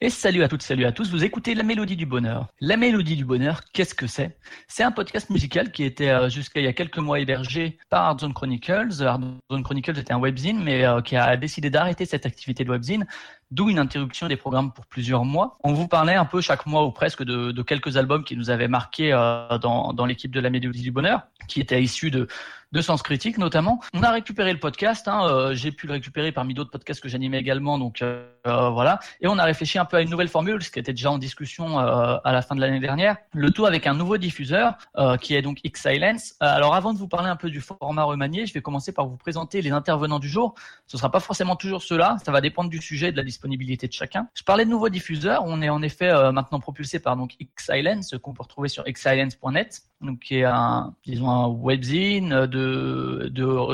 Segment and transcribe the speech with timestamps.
[0.00, 1.10] Et salut à toutes, salut à tous.
[1.10, 2.46] Vous écoutez La Mélodie du Bonheur.
[2.60, 4.38] La Mélodie du Bonheur, qu'est-ce que c'est?
[4.68, 8.04] C'est un podcast musical qui était euh, jusqu'à il y a quelques mois hébergé par
[8.04, 9.02] Hardzone Chronicles.
[9.02, 13.08] Hardzone Chronicles était un webzine, mais euh, qui a décidé d'arrêter cette activité de webzine,
[13.50, 15.56] d'où une interruption des programmes pour plusieurs mois.
[15.64, 18.68] On vous parlait un peu chaque mois ou presque de, quelques albums qui nous avaient
[18.68, 22.28] marqué euh, dans, l'équipe de La Mélodie du Bonheur, qui étaient issus de
[22.80, 23.80] Sens Critique notamment.
[23.94, 27.08] On a récupéré le podcast, hein, euh, j'ai pu le récupérer parmi d'autres podcasts que
[27.08, 29.00] j'animais également, donc euh, voilà.
[29.20, 31.18] Et on a réfléchi un peu à une nouvelle formule, ce qui était déjà en
[31.18, 33.16] discussion à la fin de l'année dernière.
[33.32, 34.76] Le tout avec un nouveau diffuseur
[35.20, 36.34] qui est donc X-Silence.
[36.40, 39.16] alors avant de vous parler un peu du format remanié, je vais commencer par vous
[39.16, 40.54] présenter les intervenants du jour.
[40.86, 43.22] Ce ne sera pas forcément toujours ceux-là, ça va dépendre du sujet et de la
[43.42, 44.28] de chacun.
[44.34, 47.36] Je parlais de nouveaux diffuseurs, on est en effet maintenant propulsé par donc
[48.22, 52.30] qu'on peut retrouver sur xsilence.net donc qui est un, un webzine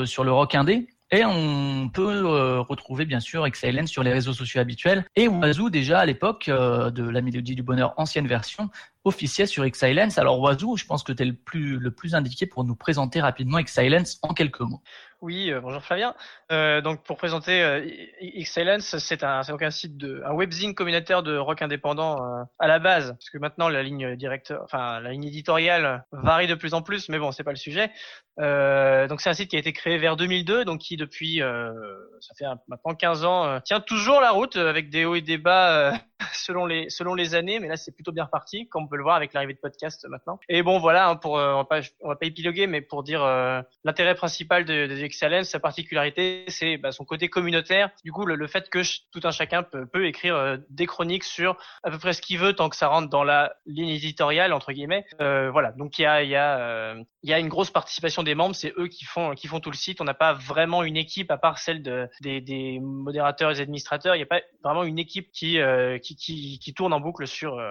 [0.05, 0.89] sur le rock indé.
[1.11, 5.69] Et on peut euh, retrouver bien sûr Excellence sur les réseaux sociaux habituels et Wazoo
[5.69, 8.71] déjà à l'époque euh, de la Mélodie du Bonheur ancienne version
[9.03, 10.17] officiel sur X-Silence.
[10.17, 13.21] Alors Wazoo, je pense que tu es le plus, le plus indiqué pour nous présenter
[13.21, 14.81] rapidement X-Silence en quelques mots.
[15.25, 16.13] Oui, euh, bonjour Flavien.
[16.51, 17.83] Euh, donc pour présenter euh,
[18.21, 22.67] X-Silence, c'est un, donc un site de, un webzine communautaire de rock indépendant euh, à
[22.67, 26.75] la base, parce que maintenant la ligne directeur, enfin la ligne éditoriale varie de plus
[26.75, 27.89] en plus, mais bon, c'est pas le sujet.
[28.37, 32.45] Donc c'est un site qui a été créé vers 2002, donc qui depuis, ça fait
[32.67, 35.93] maintenant 15 ans, tient toujours la route avec des hauts et des bas
[36.33, 39.03] selon les selon les années, mais là c'est plutôt bien reparti, comme on peut le
[39.03, 40.39] voir avec l'arrivée de podcast maintenant.
[40.49, 43.03] Et bon voilà, hein, pour euh, on va pas on va pas épiloguer, mais pour
[43.03, 47.91] dire euh, l'intérêt principal de, de Excellence, sa particularité, c'est bah, son côté communautaire.
[48.03, 48.79] Du coup, le, le fait que
[49.11, 52.39] tout un chacun peut, peut écrire euh, des chroniques sur à peu près ce qu'il
[52.39, 55.05] veut tant que ça rentre dans la ligne éditoriale entre guillemets.
[55.19, 58.35] voilà, donc il y a il y a il y a une grosse participation des
[58.35, 60.01] membres, c'est eux qui font qui font tout le site.
[60.01, 63.61] On n'a pas vraiment une équipe à part celle de des, des modérateurs et des
[63.61, 64.15] administrateurs.
[64.15, 65.59] Il n'y a pas vraiment une équipe qui
[66.01, 67.61] qui, qui, qui tourne en boucle sur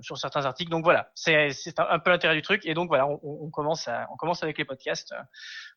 [0.00, 0.70] sur certains articles.
[0.70, 2.62] Donc voilà, c'est un, peu l'intérêt du truc.
[2.64, 5.14] Et donc voilà, on, on, commence à, on commence avec les podcasts.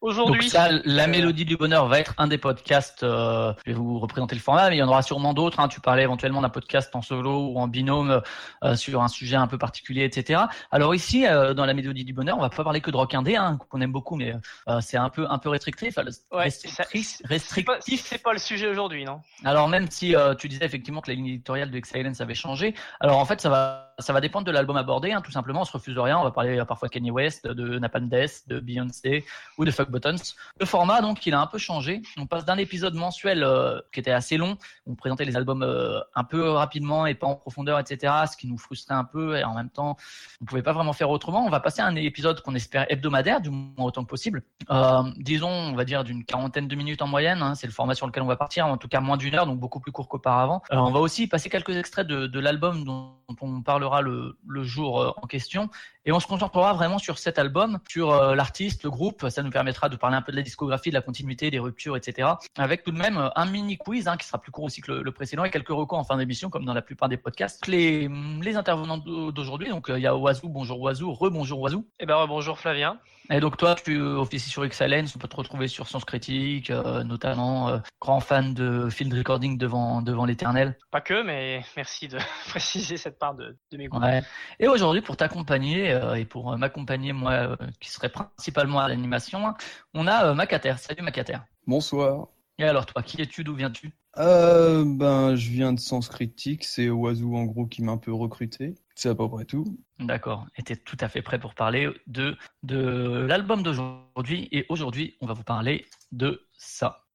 [0.02, 3.03] Aujourd'hui, ça, la euh, mélodie du bonheur va être un des podcasts.
[3.03, 5.59] Euh, je vais vous représenter le format, mais il y en aura sûrement d'autres.
[5.59, 5.68] Hein.
[5.68, 8.22] Tu parlais éventuellement d'un podcast en solo ou en binôme
[8.64, 10.44] euh, sur un sujet un peu particulier, etc.
[10.72, 13.14] Alors ici, euh, dans la mélodie du bonheur, on va pas parler que de rock
[13.14, 14.34] indé, hein, qu'on aime beaucoup, mais
[14.68, 15.97] euh, c'est un peu un peu restrictif.
[16.32, 18.02] Ouais, restrictif.
[18.02, 19.22] C'est pas, pas, le sujet aujourd'hui, non?
[19.44, 23.18] Alors même si tu disais effectivement que la ligne éditoriale de Excellence avait changé, alors
[23.18, 25.62] en fait ça va ça va dépendre de l'album abordé, hein, tout simplement.
[25.62, 26.18] On se refuse rien.
[26.18, 29.26] On va parler parfois de Kanye West, de Napalm Death, de Beyoncé
[29.58, 30.16] ou de Fuck Buttons.
[30.60, 32.02] Le format, donc, il a un peu changé.
[32.18, 34.58] On passe d'un épisode mensuel euh, qui était assez long.
[34.86, 38.14] On présentait les albums euh, un peu rapidement et pas en profondeur, etc.
[38.30, 39.98] Ce qui nous frustrait un peu et en même temps,
[40.42, 41.46] on pouvait pas vraiment faire autrement.
[41.46, 44.44] On va passer à un épisode qu'on espère hebdomadaire, du moins autant que possible.
[44.70, 47.42] Euh, disons, on va dire d'une quarantaine de minutes en moyenne.
[47.42, 49.46] Hein, c'est le format sur lequel on va partir, en tout cas moins d'une heure,
[49.46, 50.62] donc beaucoup plus court qu'auparavant.
[50.70, 55.28] on va aussi passer quelques extraits de, l'album dont on parlera le, jour euh, en
[55.28, 55.69] question.
[56.06, 59.29] Et on se concentrera vraiment sur cet album, sur euh, l'artiste, le groupe.
[59.29, 61.96] Ça nous permettra de parler un peu de la discographie, de la continuité, des ruptures,
[61.96, 62.29] etc.
[62.57, 64.91] Avec tout de même euh, un mini quiz hein, qui sera plus court aussi que
[64.91, 67.68] le, précédent et quelques recours en fin d'émission, comme dans la plupart des podcasts.
[67.68, 68.09] Les,
[68.41, 71.88] les intervenants d'aujourd'hui, donc il y a Oazou, bonjour Oazou, rebonjour Oazou.
[72.00, 73.00] Eh ben bonjour Flavien.
[73.30, 77.03] Et donc toi, tu officies sur Excellence, on peut te retrouver sur Sens Critique, euh,
[77.03, 80.78] notamment euh, grand fan de field recording devant devant l'éternel.
[80.91, 82.19] Pas que, mais merci de
[82.50, 84.00] préciser cette part de, de mes goûts.
[84.00, 84.22] Ouais.
[84.59, 89.53] Et aujourd'hui, pour t'accompagner euh, et pour m'accompagner moi, qui serait principalement à l'animation,
[89.94, 90.75] on a Macater.
[90.78, 91.38] Salut Macater.
[91.66, 92.28] Bonsoir.
[92.58, 93.44] Et alors toi, qui es-tu?
[93.44, 93.91] D'où viens-tu?
[94.18, 96.64] Euh, Ben, je viens de Sens Critique.
[96.64, 98.75] C'est Oazou en gros qui m'a un peu recruté.
[98.96, 99.78] C'est à peu près tout.
[100.00, 100.48] D'accord.
[100.66, 104.48] Tu tout à fait prêt pour parler de l'album d'aujourd'hui.
[104.52, 107.06] Et aujourd'hui, on va vous parler de ça.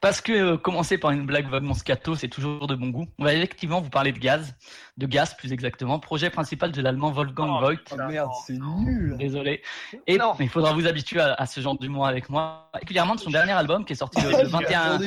[0.00, 3.08] Parce que euh, commencer par une blague vaguement scato, c'est toujours de bon goût.
[3.18, 4.54] On va effectivement vous parler de gaz,
[4.96, 7.74] de gaz plus exactement, projet principal de l'allemand Wolfgang oh, Voigt.
[7.90, 9.16] Oh merde, c'est nul.
[9.18, 9.60] Désolé.
[10.06, 10.34] Et non.
[10.38, 13.52] il faudra vous habituer à, à ce genre d'humour avec moi, particulièrement de son dernier
[13.52, 14.98] album qui est sorti le, le 21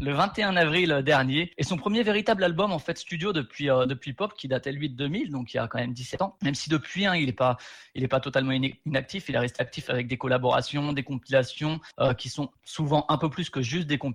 [0.00, 4.14] le 21 avril dernier et son premier véritable album en fait studio depuis euh, depuis
[4.14, 6.36] Pop qui datait lui de 2000 donc il y a quand même 17 ans.
[6.42, 7.58] Même si depuis hein, il est pas
[7.94, 12.14] il est pas totalement inactif, il est resté actif avec des collaborations, des compilations euh,
[12.14, 14.13] qui sont souvent un peu plus que juste des compilations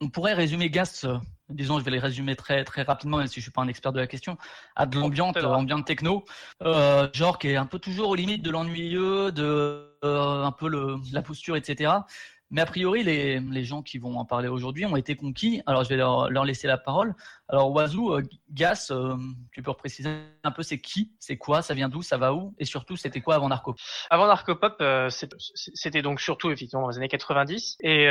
[0.00, 1.18] on pourrait résumer Gas, euh,
[1.48, 3.92] disons, je vais les résumer très très rapidement, même si je suis pas un expert
[3.92, 4.36] de la question,
[4.76, 6.24] à de l'ambiance, ambiante techno,
[6.62, 10.96] euh, genre qui est un peu toujours aux limites de l'ennuyeux, de un peu le,
[11.12, 11.92] la posture, etc.
[12.52, 15.62] Mais a priori, les, les gens qui vont en parler aujourd'hui ont été conquis.
[15.66, 17.14] Alors, je vais leur, leur laisser la parole.
[17.48, 19.16] Alors, Oiseau, euh, Gas, euh,
[19.52, 20.10] tu peux préciser
[20.44, 23.22] un peu c'est qui, c'est quoi, ça vient d'où, ça va où Et surtout, c'était
[23.22, 23.80] quoi avant Narcopop?
[24.10, 27.78] Avant Narcopop, euh, c'était donc surtout effectivement dans les années 90.
[27.80, 28.06] Et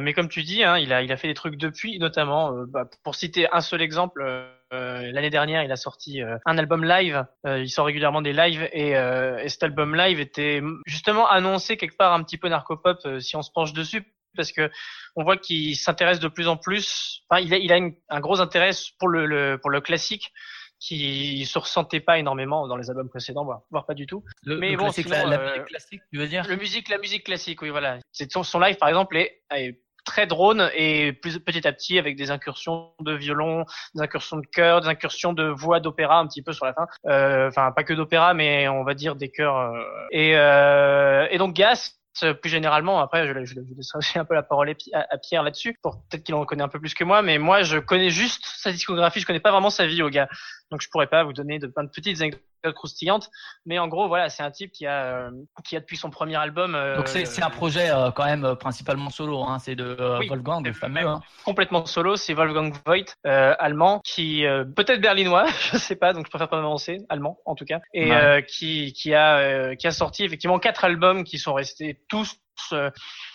[0.00, 2.88] mais comme tu dis, hein, il a il a fait des trucs depuis, notamment bah,
[3.02, 4.22] pour citer un seul exemple.
[4.72, 7.24] L'année dernière, il a sorti un album live.
[7.44, 12.12] il sort régulièrement des lives et, et, cet album live était justement annoncé quelque part
[12.12, 14.04] un petit peu narcopop si on se penche dessus
[14.36, 14.70] parce que
[15.16, 17.22] on voit qu'il s'intéresse de plus en plus.
[17.28, 17.78] Enfin, il a, il a
[18.08, 20.32] un gros intérêt pour le, pour le classique
[20.78, 24.24] qui se ressentait pas énormément dans les albums précédents, voire, pas du tout.
[24.42, 26.44] Le, Mais bon, classique, la, euh, musique classique, tu veux dire?
[26.48, 27.98] Le musique, la musique classique, oui, voilà.
[28.10, 29.80] C'est son, son live, par exemple, est, est
[30.12, 33.64] très drone et plus petit à petit avec des incursions de violon,
[33.94, 36.86] des incursions de chœur, des incursions de voix d'opéra un petit peu sur la fin.
[37.06, 39.56] Euh, enfin, pas que d'opéra, mais on va dire des chœurs.
[39.56, 41.94] Euh, et, euh, et donc Gas
[42.42, 46.02] plus généralement, après, je, je, je laisserai un peu la parole à, Pierre là-dessus, pour
[46.10, 48.70] peut-être qu'il en connaît un peu plus que moi, mais moi, je connais juste sa
[48.70, 50.28] discographie, je connais pas vraiment sa vie au gars.
[50.70, 52.20] Donc, je pourrais pas vous donner de plein de petites
[52.70, 53.30] croustillantes,
[53.66, 55.30] mais en gros, voilà, c'est un type qui a, euh,
[55.64, 56.74] qui a depuis son premier album.
[56.74, 59.96] Euh, Donc, c'est un projet euh, quand même principalement solo, hein, c'est de
[60.28, 61.06] Wolfgang, le fameux.
[61.06, 61.20] Hein.
[61.44, 64.44] Complètement solo, c'est Wolfgang Voigt, allemand, qui
[64.76, 68.10] peut-être berlinois, je sais pas, donc je préfère pas m'avancer, allemand en tout cas, et
[68.48, 72.36] qui, qui a, qui a sorti effectivement quatre albums qui sont restés tous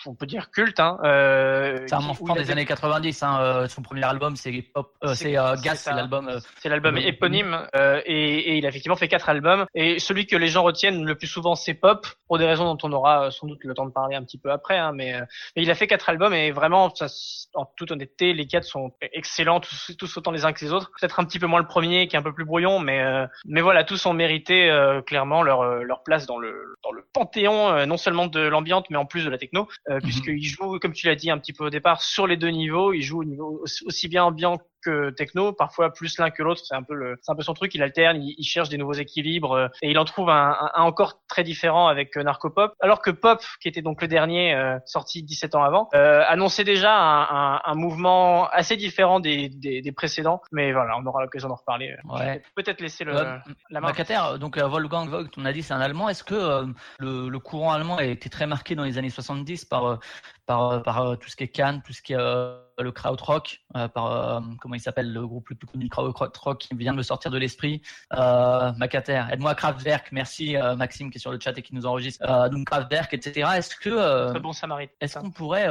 [0.05, 0.79] on peut dire culte.
[0.79, 3.23] Hein, euh, c'est un enfant des années 90.
[3.23, 6.27] Hein, euh, son premier album, c'est Pop, euh, c'est euh, Gas, c'est l'album.
[6.27, 7.67] Euh, c'est l'album éponyme
[8.05, 9.65] et, et, il a effectivement fait quatre albums.
[9.75, 12.77] Et celui que les gens retiennent le plus souvent, c'est Pop, pour des raisons dont
[12.83, 14.77] on aura sans doute le temps de parler un petit peu après.
[14.77, 15.13] Hein, mais,
[15.55, 17.07] mais, il a fait quatre albums et vraiment, ça,
[17.53, 20.91] en toute honnêteté, les quatre sont excellents, tous, tous, autant les uns que les autres.
[20.99, 23.03] Peut-être un petit peu moins le premier, qui est un peu plus brouillon, mais
[23.45, 24.71] mais voilà, tous ont mérité
[25.05, 29.05] clairement leur leur place dans le dans le panthéon, non seulement de l'ambiance, mais en
[29.05, 29.67] plus de la techno.
[29.89, 30.01] Euh, mhm.
[30.01, 32.93] puisqu'il joue, comme tu l'as dit un petit peu au départ, sur les deux niveaux.
[32.93, 36.61] Il joue au niveau aussi bien ambiant que techno, parfois plus l'un que l'autre.
[36.63, 37.73] C'est un peu le, c'est un peu son truc.
[37.75, 41.21] Il alterne, il, cherche des nouveaux équilibres euh, et il en trouve un, un, encore
[41.27, 42.73] très différent avec euh, Narcopop.
[42.79, 46.63] Alors que Pop, qui était donc le dernier euh, sorti 17 ans avant, euh, annonçait
[46.63, 50.41] déjà un, un, mouvement assez différent des, des, des, précédents.
[50.51, 51.95] Mais voilà, on aura l'occasion d'en reparler.
[52.05, 52.41] Ouais.
[52.55, 53.91] Peut-être laisser le, la main.
[54.39, 56.09] Donc Wolfgang Vogt, on a dit c'est un Allemand.
[56.09, 56.65] Est-ce que
[56.99, 59.99] le, le, courant allemand a été très marqué dans les années 70 par
[60.45, 64.11] par, par tout ce qui est Cannes, tout ce qui est le krautrock, euh, par
[64.11, 67.31] euh, comment il s'appelle le groupe le plus connu krautrock qui vient de me sortir
[67.31, 67.81] de l'esprit.
[68.13, 71.85] Euh, Macater, aide-moi Kraftwerk, merci euh, Maxime qui est sur le chat et qui nous
[71.85, 72.23] enregistre.
[72.29, 73.49] Euh, donc Kraftwerk, etc.
[73.55, 74.93] Est-ce que Très bon Samaritain.
[75.01, 75.67] Est-ce qu'on pourrait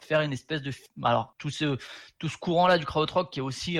[0.00, 0.72] faire une espèce de
[1.02, 1.76] alors tout ce
[2.18, 3.78] tout ce courant là du krautrock qui est aussi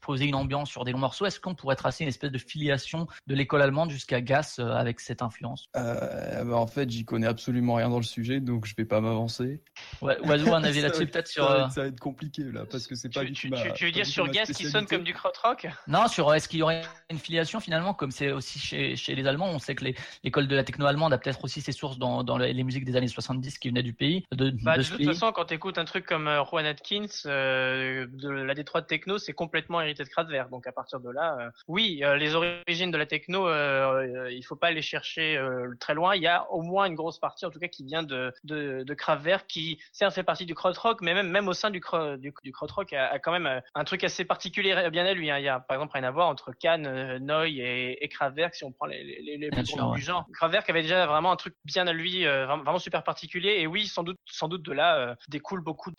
[0.00, 3.06] posé une ambiance sur des longs morceaux, est-ce qu'on pourrait tracer une espèce de filiation
[3.26, 5.68] de l'école allemande jusqu'à Gas avec cette influence?
[5.74, 9.62] Bah, En fait, j'y connais absolument rien dans le sujet, donc je vais pas m'avancer.
[10.02, 11.46] Ouais, Oiseau, un avis là-dessus peut-être sur.
[11.70, 14.28] Ça va être compliqué là, parce que c'est pas tu, tu, tu, veux dire sur
[14.28, 17.94] Gas qui sonne comme du krautrock Non, sur est-ce qu'il y aurait une filiation finalement,
[17.94, 19.84] comme c'est aussi chez, chez les Allemands, on sait que
[20.24, 22.96] l'école de la techno allemande a peut-être aussi ses sources dans, dans les musiques des
[22.96, 24.24] années 70 qui venaient du pays.
[24.32, 28.06] De, bah, de, toute façon, quand tu écoutes un truc comme euh, Juan Atkins, euh,
[28.08, 30.50] de la Détroit de techno, c'est complètement hérité de Kraftwerk.
[30.50, 34.42] Donc à partir de là, euh, oui, euh, les origines de la techno, euh, il
[34.42, 35.40] faut pas les chercher
[35.80, 36.14] très loin.
[36.16, 38.82] Il y a au moins une grosse partie, en tout cas, qui vient de, de,
[38.82, 41.80] de Kraftwerk, qui certes fait partie du krautrock, mais même, même au sein du,
[42.16, 45.30] du, du krautrock a, a, quand même euh, un truc assez particulier bien à lui.
[45.30, 45.38] Hein.
[45.38, 48.54] Il y a par exemple rien à voir entre Cannes, euh, Noy et, et Kraftwerk
[48.54, 49.62] si on prend les, les, les plus
[49.94, 50.26] du genre.
[50.32, 53.56] Kraftwerk avait déjà vraiment un truc bien à lui, euh, vraiment super particulier.
[53.58, 55.92] Et oui, sans doute, sans doute de là découle beaucoup.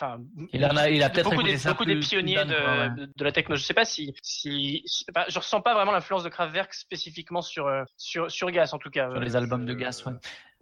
[0.54, 3.56] Il a, il a peut-être beaucoup, des, beaucoup des pionniers de, de, la techno.
[3.56, 8.30] Je sais pas si, si, je ressens pas vraiment l'influence de Kraftwerk spécifiquement sur sur
[8.30, 9.10] sur Gas en tout cas.
[9.12, 10.14] Sur les albums de Gas, ouais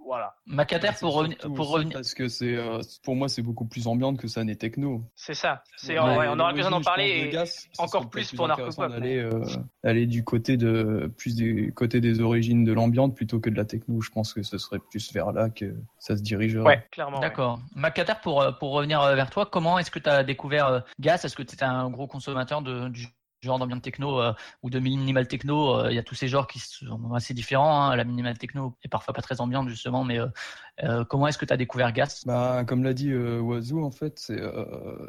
[0.07, 0.35] voilà.
[0.45, 1.93] Macater pour, revenir, pour revenir.
[1.93, 5.03] Parce que c'est, euh, pour moi, c'est beaucoup plus ambiante que ça n'est techno.
[5.15, 5.63] C'est ça.
[5.75, 7.29] C'est, ouais, on aura besoin d'en parler.
[7.33, 7.37] Et
[7.77, 8.89] encore plus, pour Narcopop.
[8.89, 9.43] D'aller, euh,
[9.83, 13.65] aller du côté de, plus du côté des origines de l'ambiante plutôt que de la
[13.65, 14.01] techno.
[14.01, 16.65] Je pense que ce serait plus vers là que ça se dirigerait.
[16.65, 17.19] Ouais, clairement.
[17.19, 17.59] D'accord.
[17.75, 21.21] Macater, pour, euh, pour revenir vers toi, comment est-ce que tu as découvert Gas?
[21.25, 23.07] Est-ce que tu étais un gros consommateur de, du
[23.41, 25.75] genre d'ambiance techno euh, ou de minimal techno.
[25.79, 27.83] Euh, il y a tous ces genres qui sont assez différents.
[27.83, 27.95] Hein.
[27.95, 30.19] La minimal techno est parfois pas très ambiante justement, mais
[30.83, 32.23] euh, comment est-ce que tu as découvert Gas?
[32.25, 34.31] Bah, Comme l'a dit Oiseau, en fait,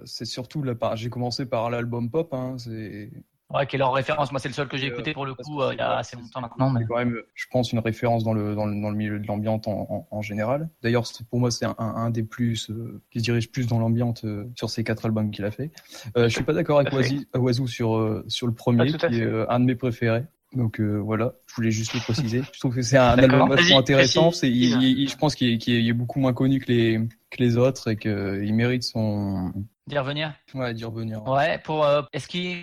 [0.05, 2.33] c'est surtout la J'ai commencé par l'album pop.
[2.33, 2.57] Hein,
[3.51, 4.31] Ouais, qui est leur référence.
[4.31, 6.43] Moi, c'est le seul que j'ai écouté pour le coup il y a assez longtemps
[6.43, 6.71] maintenant.
[6.71, 6.85] Mais...
[6.85, 9.67] quand même, je pense, une référence dans le, dans le, dans le milieu de l'ambiance
[9.67, 10.69] en, en, en, général.
[10.83, 14.25] D'ailleurs, pour moi, c'est un, un, des plus euh, qui se dirige plus dans l'ambiance
[14.25, 15.71] euh, sur ces quatre albums qu'il a fait.
[16.17, 16.93] Euh, je suis pas d'accord avec
[17.35, 20.25] Oiseau sur, sur le premier, qui est un de mes préférés.
[20.55, 22.43] Donc euh, voilà, je voulais juste le préciser.
[22.53, 24.31] Je trouve que c'est un album vachement intéressant.
[24.31, 27.01] C'est, il, je pense qu'il est, est, beaucoup moins connu que les,
[27.31, 29.53] que les autres et qu'il mérite son,
[29.89, 31.27] D'y revenir Ouais, d'y revenir.
[31.27, 32.59] Ouais, pour, euh, est-ce qu'il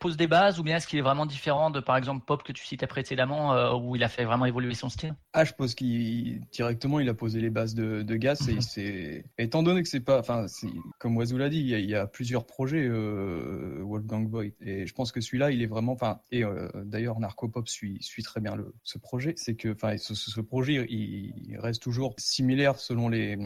[0.00, 2.52] pose des bases ou bien est-ce qu'il est vraiment différent de, par exemple, Pop que
[2.52, 5.14] tu citais précédemment, euh, où il a fait vraiment évoluer son style?
[5.32, 9.24] Ah, je pense qu'il, directement, il a posé les bases de, de Gas et c'est,
[9.38, 10.46] étant donné que c'est pas, enfin,
[10.98, 15.12] comme Wazoo l'a dit, il y, a, plusieurs projets, euh, Wolfgang Boy, et je pense
[15.12, 18.56] que celui-là, il est vraiment, enfin, et euh, d'ailleurs, Narco Pop suit, suit très bien
[18.56, 23.38] le, ce projet, c'est que, enfin, ce, ce, projet, il reste toujours similaire selon les,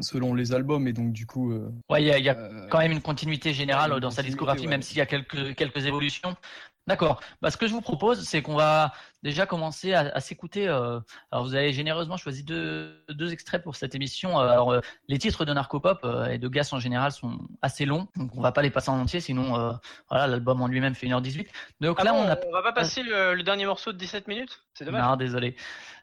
[0.00, 2.92] selon les albums et donc du coup euh, ouais il y a, euh, quand même
[2.92, 6.36] une continuité générale dans sa discographie même s'il y a quelques quelques évolutions
[6.86, 7.20] d'accord.
[7.42, 11.00] Bah, ce que je vous propose c'est qu'on va déjà commencer à, s'écouter euh,
[11.30, 14.38] alors vous avez généreusement choisi deux, deux extraits pour cette émission.
[14.38, 18.40] Alors les titres de Narcopop et de Gas en général sont assez longs donc on
[18.40, 19.78] va pas les passer en entier sinon
[20.10, 21.46] voilà l'album en lui-même fait 1h18
[21.80, 22.36] donc ah là on, a...
[22.46, 24.60] on va pas passer le, le, dernier morceau de 17 minutes?
[24.74, 25.02] C'est dommage.
[25.02, 25.56] Non désolé.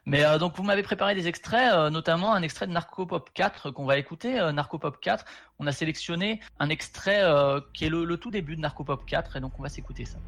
[0.04, 3.30] Mais euh, donc vous m'avez préparé des extraits, euh, notamment un extrait de Narco Pop
[3.34, 4.40] 4 qu'on va écouter.
[4.40, 5.24] Euh, Narco Pop 4,
[5.58, 7.22] on a sélectionné un extrait
[7.72, 10.04] qui est le, le, tout début de Narco Pop 4 et donc on va s'écouter
[10.04, 10.18] ça.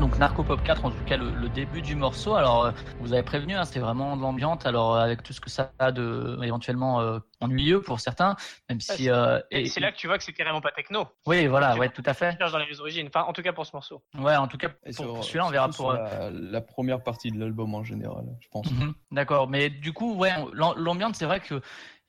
[0.00, 2.34] Donc Narco Pop 4, en tout cas le, début du morceau.
[2.34, 4.66] Alors, euh, vous avez prévenu, hein, c'est vraiment de l'ambiance.
[4.66, 8.36] Alors, euh, avec tout ce que ça a de éventuellement euh, ennuyeux pour certains,
[8.68, 9.08] même si.
[9.50, 11.06] et c'est là que tu vois que c'est carrément pas techno.
[11.26, 12.36] Oui, voilà, ouais, tout à fait.
[12.38, 13.08] dans les origines.
[13.08, 14.02] Enfin, en tout cas pour ce morceau.
[14.18, 15.92] Ouais, en tout cas pour, celui-là, on verra pour.
[15.92, 18.70] La, première partie de l'album en général, je pense.
[18.70, 21.60] Mhm, d'accord, mais du coup, ouais, l'ambiance, c'est vrai que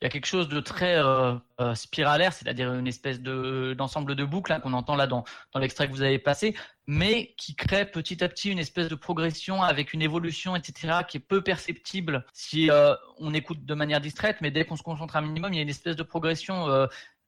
[0.02, 4.16] il y a quelque chose de très euh, euh, spiralaire, c'est-à-dire une espèce de d'ensemble
[4.16, 6.56] de boucles hein, qu'on entend là dans, dans l'extrait que vous avez passé,
[6.88, 11.18] mais qui crée petit à petit une espèce de progression avec une évolution, etc., qui
[11.18, 15.14] est peu perceptible si euh, on écoute de manière distraite, mais dès qu'on se concentre
[15.14, 16.66] un minimum, il y a une espèce de progression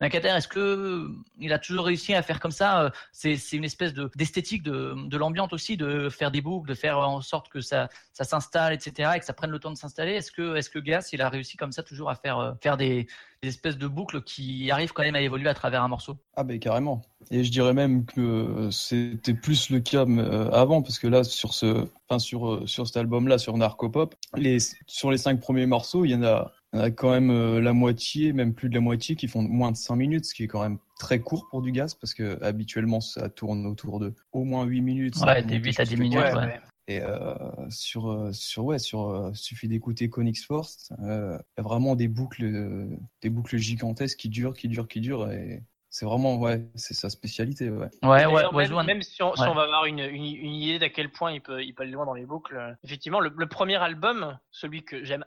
[0.04, 1.08] Nakater, est-ce que
[1.40, 5.50] il a toujours réussi à faire comme ça euh, C'est une espèce d'esthétique de, l'ambiance
[5.54, 9.24] aussi, de faire des boucles, de faire en sorte que ça, s'installe, etc., et que
[9.24, 10.12] ça prenne le temps de s'installer?
[10.12, 13.06] Est-ce que, que Gas, il a réussi comme ça toujours à faire, euh, des,
[13.42, 16.16] espèces de boucles qui arrivent quand même à évoluer à travers un morceau?
[16.36, 17.02] Ah ben carrément.
[17.30, 21.54] Et je dirais même que c'était plus le cas euh, avant, parce que là, sur
[21.54, 21.86] ce,
[22.68, 26.78] cet album-là, sur Narcopop, les sur les cinq premiers morceaux, il y en a il
[26.78, 29.70] y en a quand même la moitié, même plus de la moitié, qui font moins
[29.70, 32.42] de 5 minutes, ce qui est quand même très court pour du gaz, parce que
[32.42, 35.16] habituellement ça tourne autour de au moins 8 minutes.
[35.18, 36.60] Ouais, des 8 à 10 minutes, ouais.
[36.86, 37.34] Et euh,
[37.70, 42.88] sur sur ouais sur suffit d'écouter Conix Force, il y a vraiment des boucles
[43.22, 45.62] des boucles gigantesques qui durent, qui durent, qui durent et
[45.94, 47.70] c'est vraiment ouais, c'est sa spécialité.
[47.70, 50.80] Ouais, ouais, ouais, même, même si, on, si, on, va avoir une, une, une idée
[50.80, 53.46] d'à quel point il peut, il peut aller loin dans les boucles, effectivement, le, le
[53.46, 55.24] premier album, celui que j'aime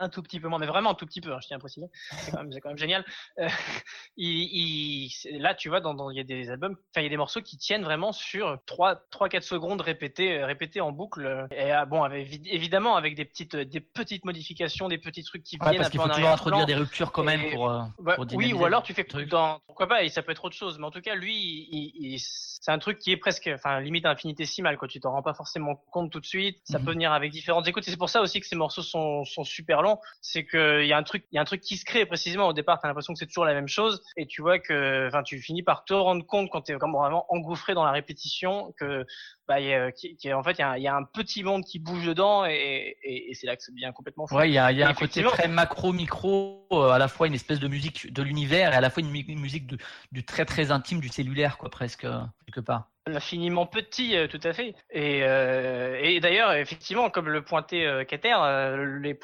[0.00, 1.60] un tout petit peu moins, mais vraiment un tout petit peu, hein, je tiens à
[1.60, 1.86] préciser.
[2.10, 3.04] C'est quand, quand, même génial.
[3.38, 3.48] Euh,
[4.16, 7.06] il, il, là, tu vois, dans, dans, il y a des albums, enfin, il y
[7.06, 10.92] a des morceaux qui tiennent vraiment sur 3, 3 4 secondes répétés, euh, répétés en
[10.92, 11.46] boucle.
[11.50, 15.58] Et euh, bon, avec, évidemment, avec des petites, des petites modifications, des petits trucs qui
[15.58, 18.26] ouais, viennent parce qu'il faut toujours introduire des ruptures quand même pour, euh, bah, pour
[18.34, 20.78] Oui, ou alors tu fais truc dans, pourquoi pas, et ça peut être autre chose.
[20.78, 24.76] Mais en tout cas, lui, il, c'est un truc qui est presque, enfin, limite infinitésimal,
[24.76, 24.88] quoi.
[24.88, 26.58] Tu t'en rends pas forcément compte tout de suite.
[26.64, 26.84] Ça mm -hmm.
[26.84, 27.86] peut venir avec différentes écoutes.
[27.88, 29.87] Et c'est pour ça aussi que ces morceaux sont, sont super longs.
[30.20, 32.06] C'est que il y a un truc, il y a un truc qui se crée
[32.06, 32.78] précisément au départ.
[32.80, 35.84] T'as l'impression que c'est toujours la même chose, et tu vois que, tu finis par
[35.84, 39.04] te rendre compte quand t'es vraiment engouffré dans la répétition que,
[39.48, 41.42] bah, y a, qui, qui, en fait, il y, a, il y, a, un petit
[41.42, 44.36] monde qui bouge dedans, et, et, et c'est là que ça devient complètement fou.
[44.36, 47.08] Ouais, il y a, il y a un côté très macro, micro, euh, à la
[47.08, 49.78] fois une espèce de musique de l'univers et à la fois une, une musique de,
[50.12, 52.06] du très très intime, du cellulaire, quoi, presque
[52.46, 54.74] quelque part infiniment petit, euh, tout à fait.
[54.90, 59.18] Et, euh, et d'ailleurs, effectivement, comme le pointait euh, Kater, euh, les,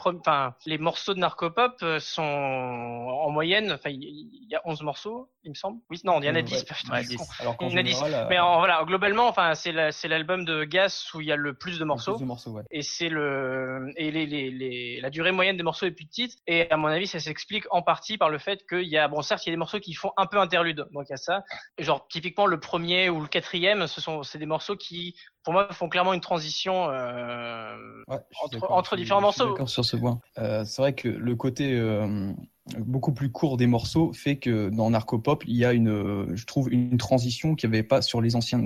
[0.66, 5.50] les morceaux de Narcopop euh, sont en moyenne, enfin, il y a 11 morceaux, il
[5.50, 5.80] me semble.
[5.90, 6.64] Oui, non, il y en a 10.
[6.90, 7.40] Ouais, ouais, 10.
[7.40, 8.04] Alors il y en a 10.
[8.30, 9.72] Mais en, voilà, globalement, enfin, c'est
[10.14, 12.14] l'album de Gas où il y a le plus de morceaux.
[12.14, 12.62] Plus de morceaux ouais.
[12.70, 16.36] Et c'est le et les, les, les, la durée moyenne des morceaux est plus petite.
[16.46, 19.22] Et à mon avis, ça s'explique en partie par le fait qu'il y a, bon,
[19.22, 20.86] certes, il y a des morceaux qui font un peu interlude.
[20.92, 21.44] Donc il y a ça.
[21.78, 25.68] Genre typiquement le premier ou le quatrième ce sont c'est des morceaux qui pour moi
[25.70, 27.76] font clairement une transition euh,
[28.08, 29.50] ouais, entre, entre différents morceaux.
[29.50, 30.20] D'accord sur ce point.
[30.38, 32.32] Euh, c'est vrai que le côté euh,
[32.78, 36.72] beaucoup plus court des morceaux fait que dans Narcopop il y a une, je trouve
[36.72, 38.62] une transition qu'il n'y avait pas sur les anciens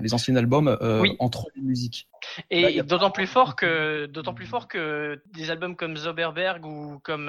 [0.00, 1.16] les anciens albums oui.
[1.18, 2.08] entre les musiques.
[2.50, 7.26] Et d'autant plus fort que d'autant plus fort que des albums comme Zoberberg ou comme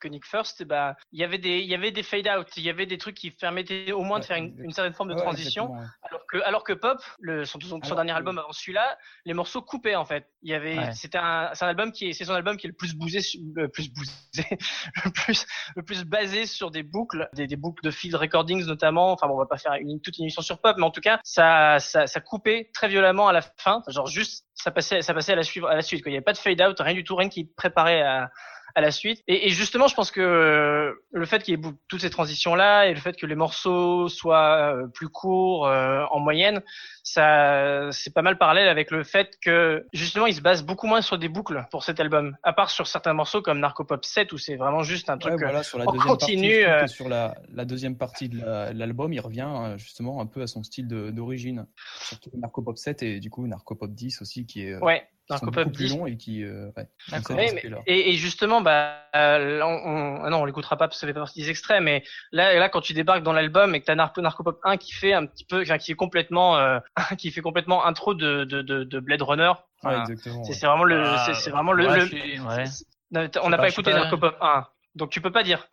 [0.00, 2.70] Koenig First, ben il y avait des il y avait des fade out, il y
[2.70, 5.74] avait des trucs qui permettaient au moins de faire une, une certaine forme de transition.
[6.02, 9.62] Alors que alors que Pop, le, son, son, son dernier album avant celui-là, les morceaux
[9.62, 10.28] coupaient en fait.
[10.42, 10.92] Il y avait ouais.
[10.92, 13.20] c'était un c'est un album qui est c'est son album qui est le plus bousé
[13.54, 14.12] le plus bousé
[15.04, 15.46] le plus
[15.76, 19.12] le plus basé sur des boucles, des, des boucles de field recordings notamment.
[19.12, 21.00] Enfin bon, on va pas faire une, toute une émission sur Pop, mais en tout
[21.00, 25.12] cas ça ça, ça coupait très violemment à la fin genre juste ça passait, ça
[25.12, 26.02] passait à la, suivre, à la suite.
[26.02, 26.10] Quoi.
[26.10, 28.30] Il n'y avait pas de fade out, rien du tout, rien qui préparait à,
[28.74, 29.22] à la suite.
[29.28, 32.94] Et, et, justement, je pense que le fait qu'il y ait toutes ces transitions-là et
[32.94, 36.60] le fait que les morceaux soient euh, plus courts euh, en moyenne,
[37.04, 41.02] ça, c'est pas mal parallèle avec le fait que justement, il se base beaucoup moins
[41.02, 44.38] sur des boucles pour cet album, à part sur certains morceaux comme Narcopop 7 où
[44.38, 46.06] c'est vraiment juste un truc ouais, voilà, sur la continu.
[46.08, 46.86] Partie, euh...
[46.88, 48.40] Sur la, la, deuxième partie de
[48.72, 51.66] l'album, il revient euh, justement un peu à son style d'origine,
[52.00, 55.06] surtout Narcopop 7 et du coup Narcopop 10 aussi qui est ouais.
[55.30, 56.86] Qui sont beaucoup plus long et qui euh, ouais,
[57.30, 61.00] mais, et, et, justement bah euh, là, on, on, non on l'écoutera pas parce que
[61.00, 63.80] ça fait pas partie des extraits mais là là quand tu débarques dans l'album et
[63.80, 66.78] que t'as Narco, Narcopop 1 qui fait un petit peu enfin qui est complètement euh,
[67.16, 70.04] qui fait complètement intro de de, de, de Blade Runner voilà.
[70.04, 70.14] ouais,
[70.52, 72.42] c'est vraiment le ah, c'est vraiment le, ouais, le...
[72.42, 73.30] Ouais.
[73.42, 75.66] on n'a pas, pas écouté Narcopop 1 donc tu peux pas dire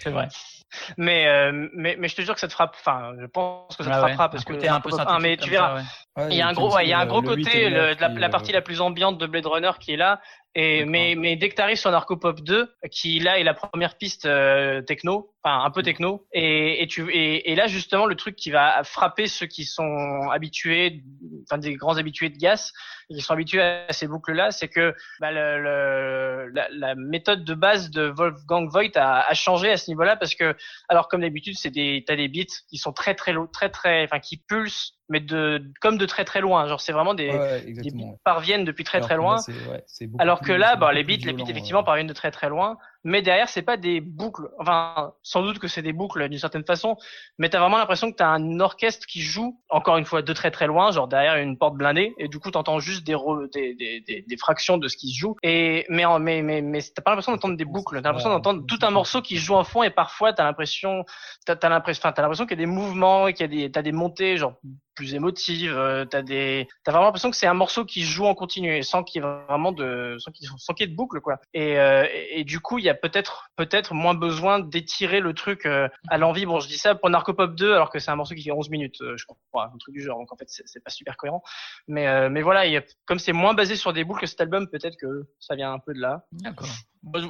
[0.00, 0.28] c'est vrai
[0.96, 3.84] mais, euh, mais mais je te jure que ça te frappe enfin je pense que
[3.84, 5.82] ça te ah frappera ouais, parce que un peu mais tu verras.
[6.16, 8.08] ça, il y a un gros ouais, il y a un gros côté le, la,
[8.08, 10.20] la, partie la plus ambiante de Blade Runner qui est là
[10.56, 14.24] et mais mais dès que t'arrives sur Narcopop 2 qui là est la première piste
[14.24, 18.36] euh, techno enfin un peu techno et et tu et, et, là justement le truc
[18.36, 21.04] qui va frapper ceux qui sont habitués
[21.42, 22.72] enfin des grands habitués de gas
[23.10, 27.44] qui sont habitués à ces boucles là c'est que bah, le, le, la, la, méthode
[27.44, 30.56] de base de Wolfgang Voigt a, a changé à ce niveau là parce que
[30.88, 34.20] alors comme d'habitude c'est des t'as des beats qui sont très très très très enfin
[34.20, 36.66] qui pulsent mais de comme de très très loin.
[36.66, 39.36] Genre c'est vraiment des, ouais, des beats parviennent depuis très très loin.
[39.70, 39.84] ouais,
[40.18, 43.22] alors que là bah, les beats les beats effectivement parviennent de très très loin mais
[43.22, 46.96] derrière c'est pas des boucles enfin sans doute que c'est des boucles d'une certaine façon
[47.38, 50.50] mais t'as vraiment l'impression que t'as un orchestre qui joue encore une fois de très
[50.50, 53.14] très loin genre derrière une porte blindée et du coup t'entends juste des,
[53.54, 56.80] des, des, des, des fractions de ce qui se joue et mais mais mais, mais
[56.82, 59.62] t'as pas l'impression d'entendre des boucles t'as l'impression d'entendre tout un morceau qui joue en
[59.62, 61.04] fond et parfois t'as l'impression
[61.46, 63.82] t'as as, l'impression t'as l'impression qu'il y a des mouvements qu'il y a des t'as
[63.82, 64.54] des montées genre
[64.96, 65.72] plus émotive.
[65.76, 69.04] Euh, t'as des, t'as vraiment l'impression que c'est un morceau qui joue en continu sans
[69.04, 71.38] qu'il y ait vraiment de, sans qu'il, sans qu'il y ait de boucle quoi.
[71.54, 75.34] Et, euh, et, et, du coup, il y a peut-être, peut-être moins besoin d'étirer le
[75.34, 76.46] truc euh, à l'envie.
[76.46, 78.70] Bon, je dis ça pour Narcopop 2 alors que c'est un morceau qui fait 11
[78.70, 80.18] minutes, euh, je crois, un truc du genre.
[80.18, 81.42] Donc en fait, c'est, pas super cohérent.
[81.88, 84.96] Mais, euh, mais voilà, comme c'est moins basé sur des boucles que cet album, peut-être
[84.96, 86.26] que ça vient un peu de là.
[86.32, 86.66] D'accord.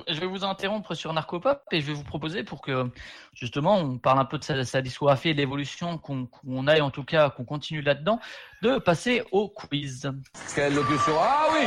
[0.08, 2.90] je vais vous interrompre sur Narcopop et je vais vous proposer pour que
[3.34, 6.80] justement on parle un peu de sa, sa discographie et de l'évolution, qu'on qu aille
[6.80, 8.20] en tout cas, qu'on continue là-dedans,
[8.62, 10.10] de passer au quiz.
[10.54, 11.66] Quelle locution Ah oui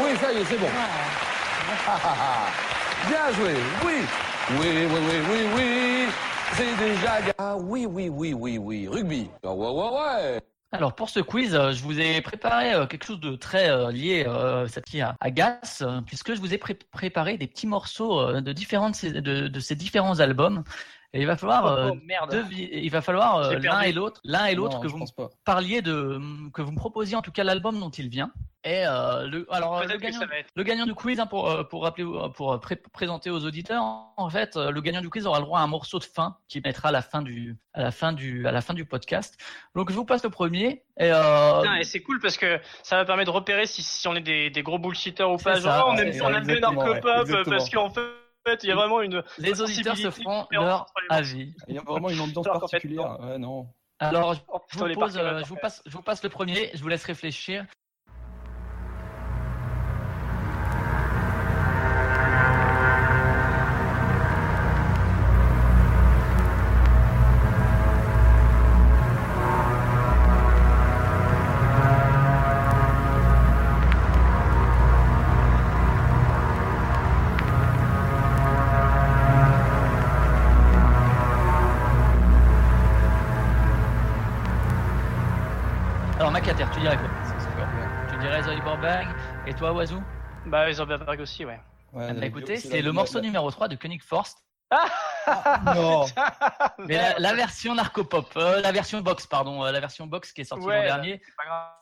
[0.00, 0.66] Oui, ça y est, c'est bon.
[3.08, 3.94] Bien joué, oui.
[4.58, 6.08] Oui, oui, oui, oui, oui.
[6.54, 7.20] C'est déjà...
[7.38, 9.30] Ah oui, oui, oui, oui, oui, rugby.
[9.42, 10.40] Ah ouais, ouais, ouais.
[10.72, 13.90] Alors pour ce quiz, euh, je vous ai préparé euh, quelque chose de très euh,
[13.90, 14.26] lié
[14.68, 18.40] cette à, à Gas, puisque je vous ai pré préparé des petits morceaux de,
[19.48, 20.64] de ces différents albums.
[21.14, 22.30] Et il va falloir, Oh, oh, merde.
[22.32, 25.04] devi- il va falloir J'ai l'un et l'autre, l'un et l'autre que vous
[25.44, 26.18] parliez de,
[26.54, 28.32] que vous me proposiez en tout cas l'album dont il vient.
[28.64, 30.48] Et euh, le, alors le Peut-être que gagnant, être.
[30.54, 33.44] le gagnant du quiz, hein, pour, euh, pour rappeler, euh, pour euh, pré- présenter aux
[33.44, 33.82] auditeurs,
[34.16, 36.36] en fait, euh, le gagnant du quiz aura le droit à un morceau de fin
[36.48, 39.36] qui mettra à la fin du, à la fin du, à la fin du podcast.
[39.74, 40.84] Donc je vous passe le premier.
[40.96, 44.14] Et, euh, et c'est cool parce que ça va permettre de repérer si, si on
[44.14, 45.58] est des, des gros bullshitters ou pas.
[45.58, 47.44] Genre, on c'est aime, ça, on aime bien ouais, euh, exactement.
[47.50, 48.00] parce qu'en fait,
[48.62, 49.22] il y a vraiment une.
[49.38, 51.54] les auditeurs se feront leur avis.
[51.68, 53.18] Il y a vraiment une ambiance particulière.
[53.20, 53.68] Ouais, non.
[53.98, 56.88] Alors, je vous, pose, euh, je, vous passe, je vous passe le premier, je vous
[56.88, 57.66] laisse réfléchir.
[86.44, 87.08] Tu dirais quoi?
[88.10, 89.06] Tu dirais Zoidberg
[89.46, 90.02] Et toi, Oazou
[90.46, 91.60] Bah, ils ont Berg aussi, ouais.
[91.92, 94.38] Ouais, Ah bah écoutez, c'est le morceau numéro 3 de Koenig Forst.
[95.74, 96.04] Non.
[96.78, 100.40] Mais la, la version narcopop, euh, la version box, pardon, euh, la version box qui
[100.40, 101.20] est sortie Ouais, l'an dernier,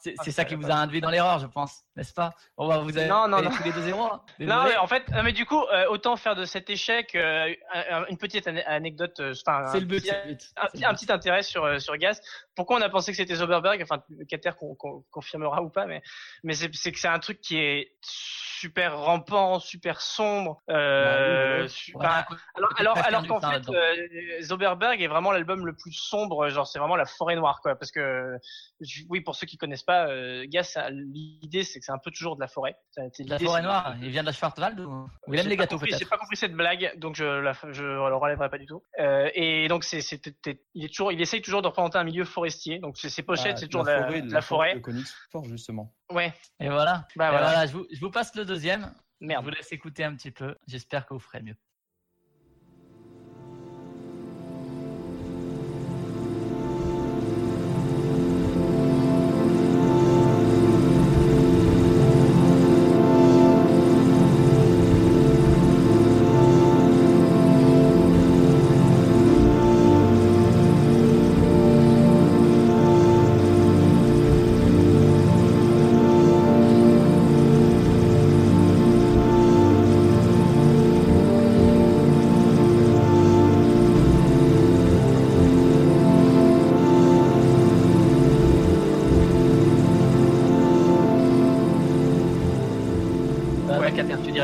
[0.00, 2.32] C'est Ah, ça qui vous a induit dans l'erreur, je pense, n'est-ce pas?
[2.56, 3.50] On va vous avez Non, non, non.
[3.50, 4.04] tous les deux zéros.
[4.12, 4.22] hein.
[4.38, 7.96] Non, mais en fait, mais du coup, euh, autant faire de cet échec euh, un-
[8.02, 10.00] un- une petite ane- anecdote, euh, enfin, c'est un le but.
[10.02, 10.10] petit-
[10.56, 12.20] un, petit, un intérêt sur euh, sur Gas.
[12.54, 16.02] Pourquoi on a pensé que c'était Zoberberg Enfin, Cater con- con- confirmera ou pas, mais
[16.42, 20.62] mais c'est que c'est un truc qui est super rampant, super sombre.
[20.70, 25.92] Euh, Bah su- côté alors alors qu'en fait, euh, Zoberberg est vraiment l'album le plus
[25.92, 26.48] sombre.
[26.48, 27.76] Genre, c'est vraiment la forêt noire, quoi.
[27.76, 28.36] Parce que
[28.80, 32.10] je- oui, pour ceux qui connaissent pas, euh, Gas, l'idée c'est que c'est un peu
[32.10, 32.76] toujours de la forêt.
[32.92, 35.90] Ça- La forêt noire, il vient de la Schwarzwald ou, il aime les gâteaux compris-
[35.92, 38.82] J'ai peut-être pas compris cette blague, donc je la, je le relèverai pas du tout.
[38.98, 42.04] Euh, et donc c'est, c'est, t'es- il est toujours, il essaye toujours de représenter un
[42.04, 42.78] milieu forestier.
[42.78, 44.74] Donc c'est- ses pochettes, Ah, c'est toujours la, forêt, de la forêt.
[44.74, 45.94] de Koenigsforst, justement.
[46.10, 46.32] Ouais.
[46.58, 47.06] Et voilà.
[47.16, 47.46] Bah Et voilà.
[47.46, 48.92] voilà, je, vous, je vous passe le deuxième.
[49.20, 49.44] Merde.
[49.44, 50.54] Je vous laisse écouter un petit peu.
[50.66, 51.54] J'espère que vous ferez mieux.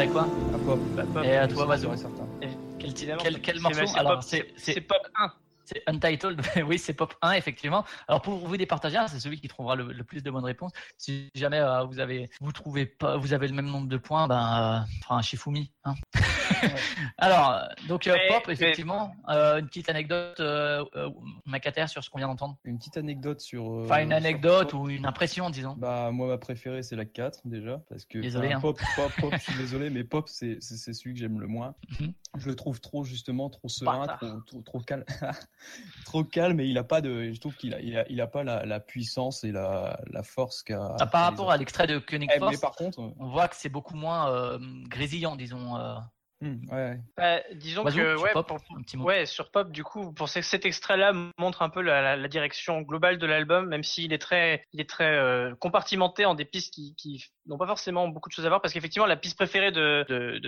[0.06, 0.78] Dirais quoi Ah, pop.
[0.94, 2.26] Bah, pop, Et à toi, certain.
[2.78, 4.22] Quel, quel, quel C'est- morceau c'est Alors, pop,
[4.56, 5.32] c'est pop 1.
[5.64, 6.40] c'est Untitled.
[6.68, 7.84] oui, c'est Pop 1, effectivement.
[8.06, 10.72] Alors, pour vous départager, c'est celui qui trouvera le, le plus de bonnes réponses.
[10.96, 14.28] Si jamais euh, vous avez, vous trouvez pas, vous avez le même nombre de points,
[14.28, 15.72] ben, euh, enfin, Shifumi.
[15.84, 15.94] Hein.
[17.18, 21.11] Alors, donc, euh, Mais- Pop, mais- effectivement, euh, une petite anecdote, euh, euh,
[21.44, 22.56] Macater, sur ce qu'on vient d'entendre.
[22.64, 23.70] Une petite anecdote sur.
[23.70, 25.74] euh, Enfin, une anecdote ou une impression, disons.
[25.78, 27.80] Bah, moi, ma préférée, c'est la 4, déjà.
[27.88, 28.18] Parce que.
[28.18, 28.61] Désolé, hein.
[28.61, 31.74] Pop, pop, pop, je suis désolé, mais Pop, c'est celui que j'aime le moins.
[32.00, 32.12] Mhm.
[32.37, 35.04] Je le trouve trop, justement, trop serein, trop, trop, trop calme.
[36.04, 37.32] trop calme, et il a pas de.
[37.32, 40.22] Je trouve qu'il a, il a, il a pas la, la puissance et la, la
[40.22, 40.94] force qu'a.
[41.00, 42.98] Ah, par rapport à l'extrait de Koenig Eh, mais Force, par contre.
[43.18, 45.76] on voit que c'est beaucoup moins euh, grésillant, disons.
[46.42, 47.01] Ouais, ouais.
[47.16, 49.05] Bah, disons Oiseau, que sur ouais, Pop, pour- un petit mot.
[49.05, 52.29] Ouais, sur Pop, du coup, pour ce- cet extrait-là montre un peu la, la- la
[52.29, 56.44] direction globale de l'album, même s'il est très, il est très euh, compartimenté en des
[56.44, 59.37] pistes qui, qui n'ont pas forcément beaucoup de choses à voir, parce qu'effectivement, la piste
[59.37, 60.38] préférée de, de,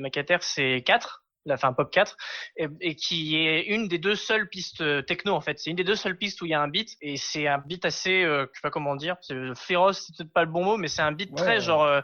[0.41, 2.17] c'est 4, la fin Pop 4,
[2.57, 5.59] et, et qui est une des deux seules pistes euh, techno, en fait.
[5.59, 7.59] C'est une des deux seules pistes où il y a un beat, et c'est un
[7.59, 10.65] beat assez, euh, je sais pas comment dire, c'est féroce, c'est peut-être pas le bon
[10.65, 11.61] mot, mais c'est un beat Ouais, très ouais.
[11.61, 12.01] genre, euh,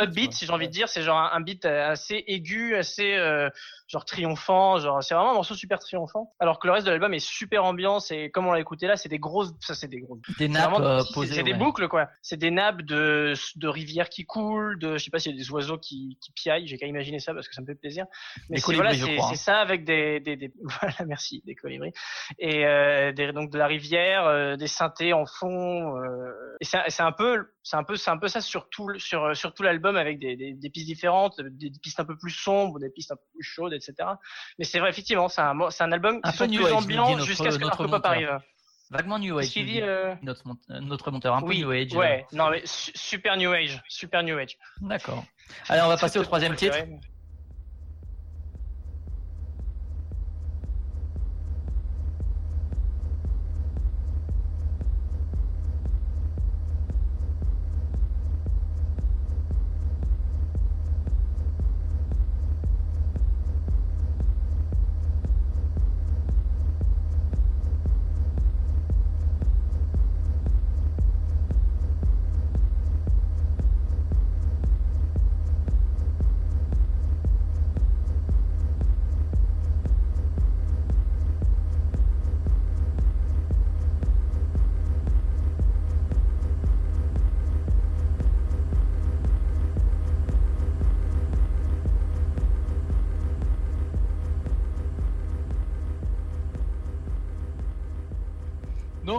[0.00, 3.14] upbeat, si j'ai envie de dire, c'est genre un, un beat euh, assez aigu, assez
[3.14, 3.48] euh,
[3.94, 6.32] genre triomphant, genre c'est vraiment un morceau super triomphant.
[6.40, 8.96] Alors que le reste de l'album est super ambiance et comme on l'a écouté là,
[8.96, 10.18] c'est des grosses, ça c'est des grosses.
[10.36, 11.34] Des nappes vraiment- euh, posées.
[11.34, 12.08] C'est des boucles quoi.
[12.20, 15.38] C'est des nappes de, de rivières qui coulent, de je sais pas s'il y a
[15.38, 16.66] des oiseaux qui, qui piaillent.
[16.66, 18.06] J'ai qu'à imaginer ça parce que ça me fait plaisir.
[18.50, 19.34] Mais c'est voilà, c'est hein.
[19.36, 21.92] ça avec des, des, des voilà merci des colibris
[22.40, 25.94] et euh, des, donc de la rivière, euh, des synthés en fond.
[26.60, 29.54] et c'est un peu c'est un peu c'est un peu ça sur tout sur sur
[29.54, 32.80] tout l'album avec des, des, des pistes différentes, des, des pistes un peu plus sombres,
[32.80, 33.83] des pistes un peu plus chaudes, etc.
[34.58, 37.18] Mais c'est vrai effectivement c'est un c'est un album Un qui peu new plus ambiant
[37.18, 38.10] jusqu'à ce que notre Arco Pop monteur.
[38.10, 38.38] arrive.
[38.90, 39.48] Vaguement New Age.
[39.50, 41.94] Dit euh, Notre, mont- euh, notre monteur, un peu oui, New Age.
[41.94, 41.98] euh.
[41.98, 44.56] ouais, non mais su- super new age, super new age.
[44.82, 45.24] D'accord.
[45.68, 46.76] Allez, on va passer au troisième titre.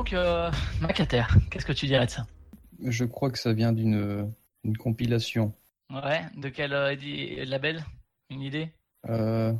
[0.05, 2.27] Donc, euh, Macater, qu'est-ce que tu dirais de ça?
[2.83, 4.31] Je crois que ça vient d'une
[4.63, 5.51] une compilation.
[5.89, 6.95] Ouais, de quel euh,
[7.45, 7.83] label?
[8.29, 8.69] Une idée?
[9.09, 9.51] Euh,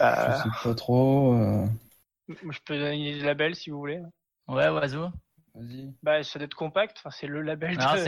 [0.00, 1.34] Euh, je sais pas trop.
[1.34, 1.66] euh,
[2.28, 4.00] je peux donner une idée de label si vous voulez.
[4.48, 5.10] Ouais, Oiseau
[5.54, 5.92] Vas-y.
[6.02, 7.76] Bah ça doit être compact, enfin, c'est le label.
[7.76, 7.98] Non, de-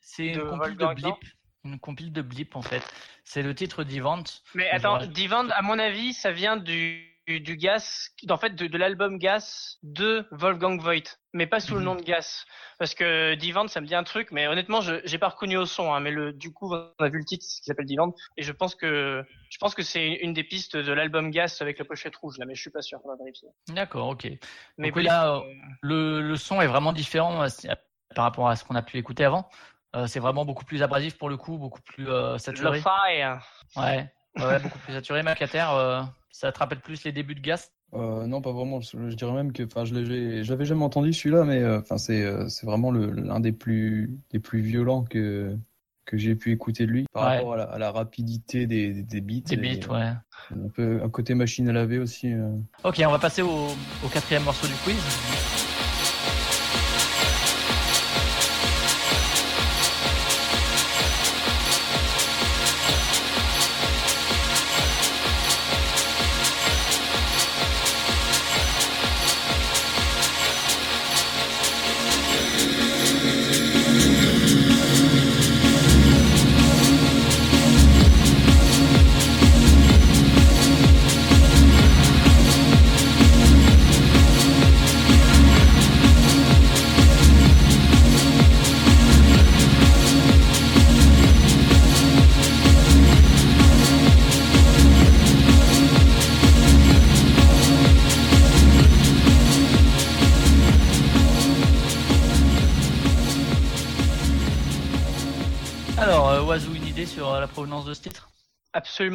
[0.00, 1.16] c'est une compile de blip.
[1.64, 2.82] Une compile de blip, en fait.
[3.24, 4.24] C'est le titre d'Event.
[4.54, 5.04] Mais attends.
[5.04, 9.78] Divan, à mon avis, ça vient du, du Gas, en fait, de, de l'album Gas
[9.82, 11.84] de Wolfgang Voigt, mais pas sous le Mhm.
[11.86, 12.44] nom de Gas.
[12.78, 15.66] Parce que Divan, ça me dit un truc, mais honnêtement, je j'ai pas reconnu au
[15.66, 18.42] son, hein, mais le, du coup, on a vu le titre qui s'appelle Divan, et
[18.42, 21.84] je pense que, je pense que c'est une des pistes de l'album Gas avec la
[21.84, 23.48] pochette rouge, là, mais je suis pas sûr, on va vérifier.
[23.68, 24.24] D'accord, ok.
[24.24, 24.38] Mais
[24.88, 25.40] Donc oui, Blip, là, euh,
[25.82, 27.48] Le, le son est vraiment différent euh,
[28.14, 29.48] par rapport à ce qu'on a pu écouter avant.
[29.94, 32.78] Euh, c'est vraiment beaucoup plus abrasif pour le coup, beaucoup plus euh, saturé.
[32.78, 33.40] Lo-fi, hein.
[33.76, 35.22] Ouais, ouais, beaucoup plus saturé.
[35.22, 37.70] Macater, euh, ça te rappelle plus les débuts de Gas?
[37.94, 38.80] Euh, non, pas vraiment.
[38.80, 42.22] Je, je dirais même que, enfin, je l'avais jamais entendu celui-là, mais euh, enfin, c'est,
[42.24, 45.56] euh, c'est vraiment l'un des plus, des plus violents que
[46.04, 47.36] que j'ai pu écouter de lui par Ouais.
[47.38, 49.48] rapport à la, à la rapidité des, des, des beats.
[49.48, 50.12] Des beats, euh, ouais.
[50.64, 52.32] Un peu un côté machine à laver aussi.
[52.84, 53.48] Ok, on va passer au,
[54.04, 55.55] au quatrième morceau du quiz.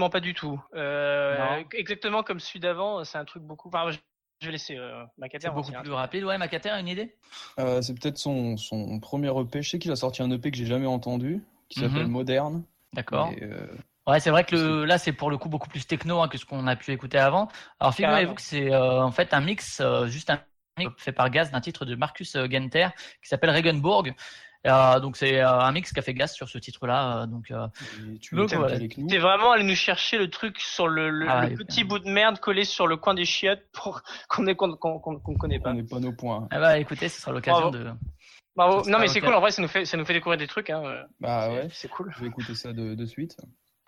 [0.06, 0.62] Absolument pas du tout.
[0.76, 3.68] Euh, exactement comme celui d'avant, c'est un truc beaucoup.
[3.70, 3.98] Enfin, je,
[4.42, 5.48] je vais laisser euh, Macater.
[5.48, 6.24] C'est beaucoup plus rapide.
[6.24, 7.16] Ouais, Macater, une idée?
[7.60, 9.62] Euh, c'est peut-être son, son premier EP.
[9.62, 12.12] Je sais qu'il a sorti un EP que j'ai jamais entendu, qui s'appelle Mhm.
[12.12, 12.64] Moderne.
[12.94, 13.32] D'accord.
[13.42, 13.68] Euh,
[14.08, 16.40] Ouais, c'est vrai que le, là, c'est pour le coup beaucoup plus techno hein, que
[16.40, 17.50] ce qu'on a pu écouter avant.
[17.80, 18.34] Alors, figurez-vous Carrément.
[18.34, 20.40] que c'est euh, en fait un mix, euh, juste un
[20.80, 22.88] mix fait par Gaz d'un titre de Marcus Genter
[23.22, 24.04] qui s'appelle Regenbourg.
[24.68, 27.24] Euh, donc, c'est euh, un mix qu'a fait sur ce titre-là.
[27.24, 27.68] euh, donc, euh,
[28.22, 28.76] tu Donc, l'écoutes voilà.
[28.76, 29.08] avec nous.
[29.08, 32.10] T'es vraiment allé nous chercher le truc sur le, le, Ah, le petit bout de
[32.10, 35.60] merde collé sur le coin des chiottes pour qu'on ait qu'on qu'on qu'on qu'on connaît
[35.60, 35.72] pas.
[35.72, 36.48] On n'est pas nos points.
[36.52, 37.78] eh ben, écoutez, ce sera l'occasion Bravo.
[37.78, 37.92] de.
[38.56, 38.90] Bravo.
[38.90, 40.70] Non mais c'est cool en vrai, ça nous fait ça nous fait découvrir des trucs.
[40.70, 40.84] Hein.
[41.22, 42.12] Bah c'est- ouais, C'est cool.
[42.16, 43.38] je vais écouter ça de, de suite.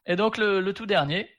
[0.06, 1.30] Et donc, le, le tout dernier.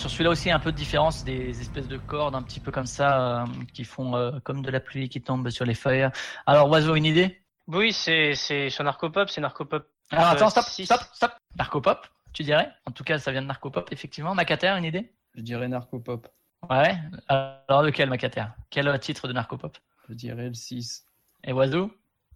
[0.00, 2.86] Sur celui-là aussi, un peu de différence, des espèces de cordes un petit peu comme
[2.86, 6.08] ça, euh, qui font euh, comme de la pluie qui tombe sur les feuilles.
[6.46, 7.40] Alors Oiseau, une idée?
[7.68, 9.86] Oui, c'est c'est sur Narcopop, c'est Narcopop.
[10.10, 11.32] Alors Euh, attends, stop, stop, stop.
[11.56, 12.68] Narcopop, tu dirais?
[12.86, 14.34] En tout cas, ça vient de Narcopop, effectivement.
[14.34, 15.12] Macater, une idée?
[15.36, 16.26] Je dirais Narcopop.
[16.68, 16.98] Ouais.
[17.28, 18.44] Alors lequel Macater?
[18.70, 19.76] Quel titre de Narcopop?
[20.08, 21.04] Je dirais le 6.
[21.44, 21.92] Et Oiseau?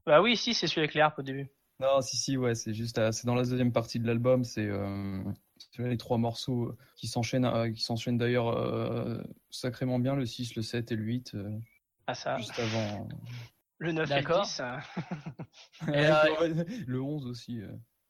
[0.07, 1.48] Bah oui, si, c'est celui avec les harpes au début.
[1.81, 4.66] Non, si, si, ouais, c'est juste, à- c'est dans la deuxième partie de l'album, c'est
[4.66, 5.43] euh, c'est
[5.79, 10.62] les trois morceaux qui s'enchaînent, euh, qui s'enchaînent d'ailleurs euh, sacrément bien, le 6, le
[10.62, 11.50] 7 et le 8, euh,
[12.07, 13.09] Ah ça, juste avant.
[13.79, 14.44] le 9 et le D'accord.
[14.44, 14.61] 10.
[14.61, 14.79] hein.
[15.88, 17.61] Et, euh, le 11 aussi.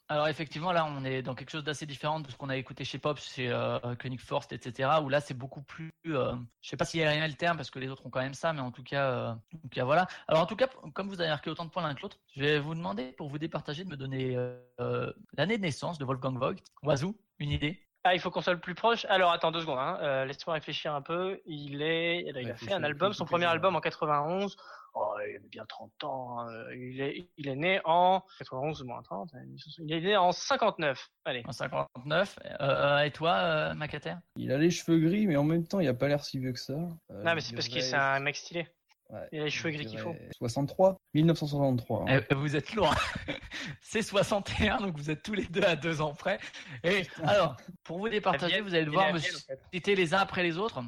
[0.08, 2.84] Alors effectivement, là, on est dans quelque chose d'assez différent de ce qu'on a écouté
[2.84, 4.90] chez Pop, chez euh, Koenig Forst, etc.
[5.02, 5.90] Où là, c'est beaucoup plus.
[6.06, 8.10] Euh, je sais pas s'il y a rien le terme parce que les autres ont
[8.10, 10.06] quand même ça, mais en tout cas, euh, en tout cas, voilà.
[10.28, 12.40] Alors en tout cas, comme vous avez marqué autant de points l'un que l'autre, je
[12.40, 16.04] vais vous demander pour vous départager de me donner euh, euh, l'année de naissance de
[16.04, 16.60] Wolfgang Voigt.
[16.82, 17.80] Oiseau, une idée?
[18.06, 19.06] Ah, il faut qu'on soit le plus proche.
[19.06, 19.98] Alors attends deux secondes, hein.
[20.02, 21.40] euh, laisse-moi réfléchir un peu.
[21.46, 24.56] Il est, il a fait un album, son premier album en 91.
[24.96, 26.38] Oh, il avait bien 30 ans.
[26.40, 26.46] hein.
[26.72, 29.32] Il est, il est né en 91 moins 30.
[29.80, 31.10] Il est né en 59.
[31.24, 31.42] Allez.
[31.46, 32.38] En 59.
[32.60, 35.88] Euh, et toi, euh, Macater Il a les cheveux gris, mais en même temps, il
[35.88, 36.74] a pas l'air si vieux que ça.
[36.74, 38.68] Euh, non, mais c'est parce qu'il dirais- c'est un mec stylé.
[39.10, 40.12] ouais, Il a les cheveux gris qu'il faut.
[40.12, 42.04] dirais 63 1963.
[42.08, 42.20] hein.
[42.30, 42.94] Eh, Vous êtes lourd.
[43.80, 46.38] C'est 61, donc vous êtes tous les deux à deux ans près.
[46.82, 49.60] Et alors, pour vous départager, vous allez devoir me Vienne, en fait.
[49.72, 50.80] citer les uns après les autres,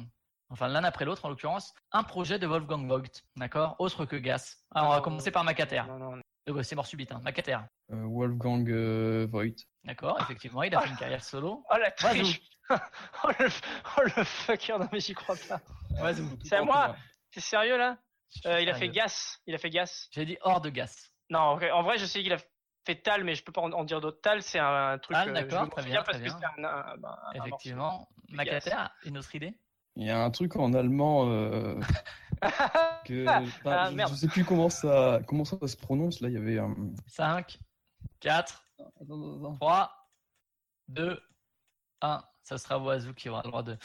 [0.49, 3.75] enfin l'un après l'autre en l'occurrence, un projet de Wolfgang Vogt, d'accord?
[3.79, 4.57] Autre que Gas.
[4.73, 5.83] Alors on va commencer par Macater.
[5.87, 6.21] Non, non, non.
[6.49, 7.19] Euh, C'est mort subite, hein.
[7.23, 7.57] Macater.
[7.91, 9.63] Euh, Wolfgang euh, Voigt.
[9.83, 11.65] D'accord, effectivement, il a fait une carrière solo.
[11.69, 13.47] Oh la triche oh, le,
[13.97, 15.61] oh le fucker, non mais j'y crois pas.
[16.43, 16.95] C'est à moi
[17.31, 17.97] T'es sérieux là?
[18.45, 18.89] Euh, Il a fait.
[18.89, 19.37] Gas.
[19.45, 20.07] Il a fait Gas.
[20.11, 21.09] J'ai dit hors de Gas.
[21.29, 22.37] Non, en vrai, en vrai, je sais qu'il a
[22.85, 24.19] fait Tal, mais je peux pas en, en dire d'autres.
[24.21, 25.15] Tal, c'est un, un truc.
[25.15, 26.39] Euh, d'accord, très bien, parce très que bien.
[26.55, 28.07] c'est un, un- un- un Effectivement.
[28.29, 29.57] Macater, une autre idée?
[29.97, 31.79] Il y a un truc en allemand euh,
[33.05, 34.11] que Ah, je, merde.
[34.11, 36.21] je sais plus comment ça comment ça se prononce.
[36.21, 36.75] Là, il y avait un.
[37.07, 37.57] 5,
[38.19, 38.63] 4,
[39.59, 39.91] 3,
[40.89, 41.19] 2,
[42.01, 42.23] 1.
[42.47, 43.77] Ça sera Oiseau qui aura le droit de,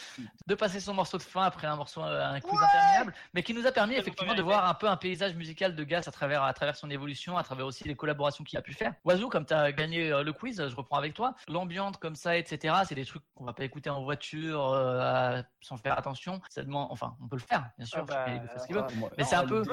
[0.47, 3.55] de passer son morceau de fin après un morceau, euh, un quiz interminable, mais qui
[3.55, 6.45] nous a permis effectivement de voir un peu un paysage musical de Gas à travers,
[6.45, 8.95] à travers son évolution, à travers aussi les collaborations qu'il a pu faire.
[9.05, 11.35] Oiseau, comme tu as gagné euh, le quiz, je reprends avec toi.
[11.49, 15.77] L'ambiance comme ça, etc., c'est des trucs qu'on va pas écouter en voiture euh, sans
[15.77, 16.41] faire attention.
[16.49, 17.99] Ça demande, enfin, on peut le faire, bien sûr.
[18.03, 18.83] Ah bah, il fait ce qu'il veut.
[18.83, 19.65] euh, Mais c'est un peu-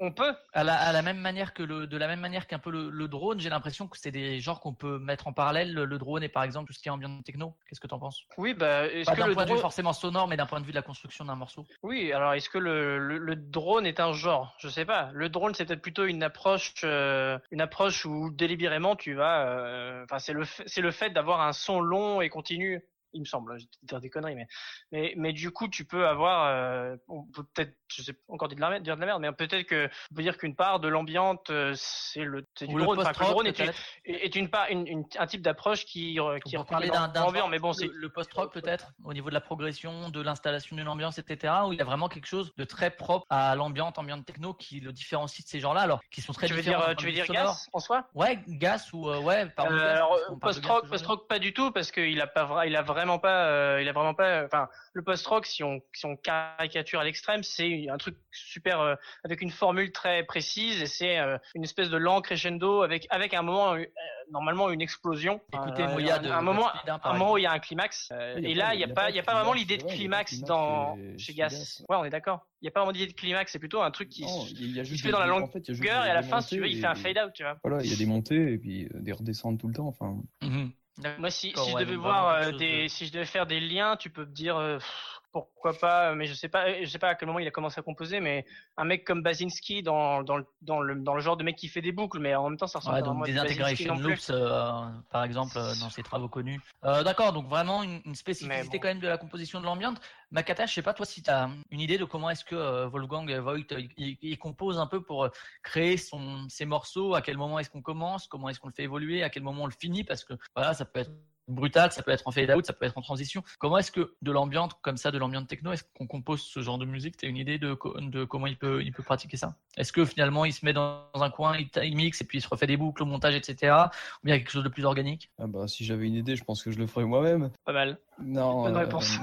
[0.00, 2.58] On peut À la, à la même manière que le, de la même manière qu'un
[2.58, 5.72] peu le, le drone, j'ai l'impression que c'est des genres qu'on peut mettre en parallèle.
[5.72, 7.56] Le, le drone et par exemple tout ce qui est ambiance techno.
[7.68, 8.24] Qu'est-ce que tu en penses?
[8.38, 9.60] Oui, bah, est-ce que d'un le point de vue drone...
[9.62, 11.66] forcément sonore, mais d'un point de vue de la construction d'un morceau.
[11.82, 14.54] Oui, alors est-ce que le, le, le drone est un genre?
[14.58, 15.10] Je sais pas.
[15.12, 19.46] Le drone, c'est peut-être plutôt une approche, euh, une approche où délibérément tu vas.
[19.48, 22.82] euh, Enfin, c'est le, c'est le fait d'avoir un son long et continu.
[23.12, 24.46] Il me semble, je vais dire des conneries, mais,
[24.90, 28.48] mais, mais du coup, tu peux avoir, euh, on peut peut-être, je sais pas encore
[28.48, 30.56] dire de la merde, dire de la merde, mais peut-être que, on peut dire qu'une
[30.56, 32.98] part de l'ambiance, euh, c'est le, c'est du drone.
[33.00, 33.72] Enfin, le drone est, une-
[34.04, 37.72] est part, une, une- un type d'approche qui, qui On parler d'un d'un mais bon,
[37.72, 41.54] c'est le, le post-rock peut-être, au niveau de la progression, de l'installation d'une ambiance, etc.
[41.66, 44.80] Où il y a vraiment quelque chose de très propre à l'ambiance, ambiance techno, qui
[44.80, 46.80] le différencie de ces genres-là, alors qui sont très tu veux différents.
[46.82, 48.08] dire, euh, tu veux dire gas en soi?
[48.14, 49.42] Ouais, gas ou euh, ouais.
[49.42, 53.01] Euh, gas, alors post-rock, post-rock pas du tout parce qu'il a pas, il a vraiment
[53.18, 54.44] pas, euh, il a vraiment pas.
[54.44, 58.94] Enfin, le post-rock, si on, si on caricature à l'extrême, c'est un truc super euh,
[59.24, 63.34] avec une formule très précise et c'est euh, une espèce de lent crescendo avec avec
[63.34, 63.84] un moment euh,
[64.30, 65.40] normalement une explosion.
[65.52, 67.58] Écoutez Euh, Moya un, de un moment, hein, un moment où il y a un
[67.58, 68.08] climax.
[68.12, 69.22] euh, Oui, il y a et pas- là, il y a pas, il y a
[69.22, 71.82] pas vraiment l'idée de il y a pas climax dans chez- Gas.
[71.88, 72.46] Ouais, on est d'accord.
[72.60, 74.76] Il y a pas vraiment d'idée de climax, c'est plutôt un truc qui Non, il
[74.76, 76.22] y a se fait dans la en longueur fait, il y a et à la
[76.22, 77.58] fin, si tu veux, il fait un fade out, tu vois.
[77.64, 79.88] Voilà, il y a des montées et puis euh, des redescentes tout le temps.
[79.88, 80.72] Enfin, Mhm.
[81.16, 83.96] Moi, si, si je devais voir euh, des, de- si je devais faire des liens,
[83.96, 86.98] tu peux me dire euh, pff, pourquoi pas, euh, mais je sais pas, je sais
[86.98, 88.44] pas à quel moment il a commencé à composer, mais
[88.76, 91.68] un mec comme Basinski dans, dans, le, dans le dans le genre de mec qui
[91.68, 94.10] fait des boucles, mais en même temps ça ressemble Ouais, donc à des integration plus.
[94.10, 94.70] loops, euh,
[95.10, 96.60] par exemple, euh, dans ses travaux connus.
[96.84, 98.82] Euh, D'accord, donc vraiment une, une spécificité bon.
[98.82, 99.98] quand même de la composition de l'ambiance.
[100.30, 103.30] Makata, je sais pas toi si tu as une idée de comment est-ce que Wolfgang
[103.38, 103.58] Voigt
[103.96, 105.28] il, il compose un peu pour
[105.62, 108.84] créer son, ses morceaux, à quel moment est-ce qu'on commence, comment est-ce qu'on le fait
[108.84, 111.10] évoluer, à quel moment on le finit, parce que voilà, ça peut être
[111.48, 113.42] brutal, ça peut être en fade out, ça peut être en transition.
[113.58, 116.78] Comment est-ce que de l'ambiance comme ça, de l'ambiance techno, est-ce qu'on compose ce genre
[116.78, 117.16] de musique?
[117.16, 119.56] Tu as une idée de, co- de comment il peut, il peut pratiquer ça?
[119.76, 122.42] Est-ce que finalement il se met dans un coin, il, il mixe et puis il
[122.42, 123.90] se refait des boucles au montage, etc.
[124.22, 125.30] Ou bien quelque chose de plus organique?
[125.38, 127.50] Ah bah, si j'avais une idée, je pense que je le ferais moi-même.
[127.64, 127.98] Pas mal.
[128.18, 128.62] Non.
[128.62, 129.18] Bonne euh, réponse.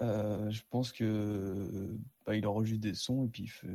[0.00, 1.96] euh, je pense que
[2.28, 3.66] bah, il enregistre des sons et puis il fait,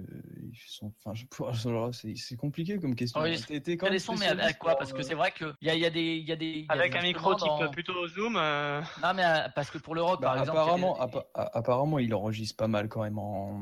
[0.43, 1.25] il fait son, enfin, je,
[2.15, 3.19] c'est, compliqué comme question.
[3.19, 3.35] Oui,
[3.77, 4.75] quand même des sons, mais avec quoi?
[4.75, 6.61] Parce que c'est vrai qu'il y a, y a des, il y a des, il
[6.65, 8.35] y a Avec des un micro type dans- plutôt zoom.
[8.37, 10.99] euh, Non, mais euh, parce que pour le rock, Bah, par exemple, il apparemment,
[11.33, 13.59] a- apparemment, il enregistre pas mal quand même en,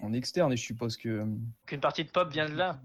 [0.00, 1.26] en externe et je suppose que
[1.66, 2.80] Qu'une partie de pop vient de là.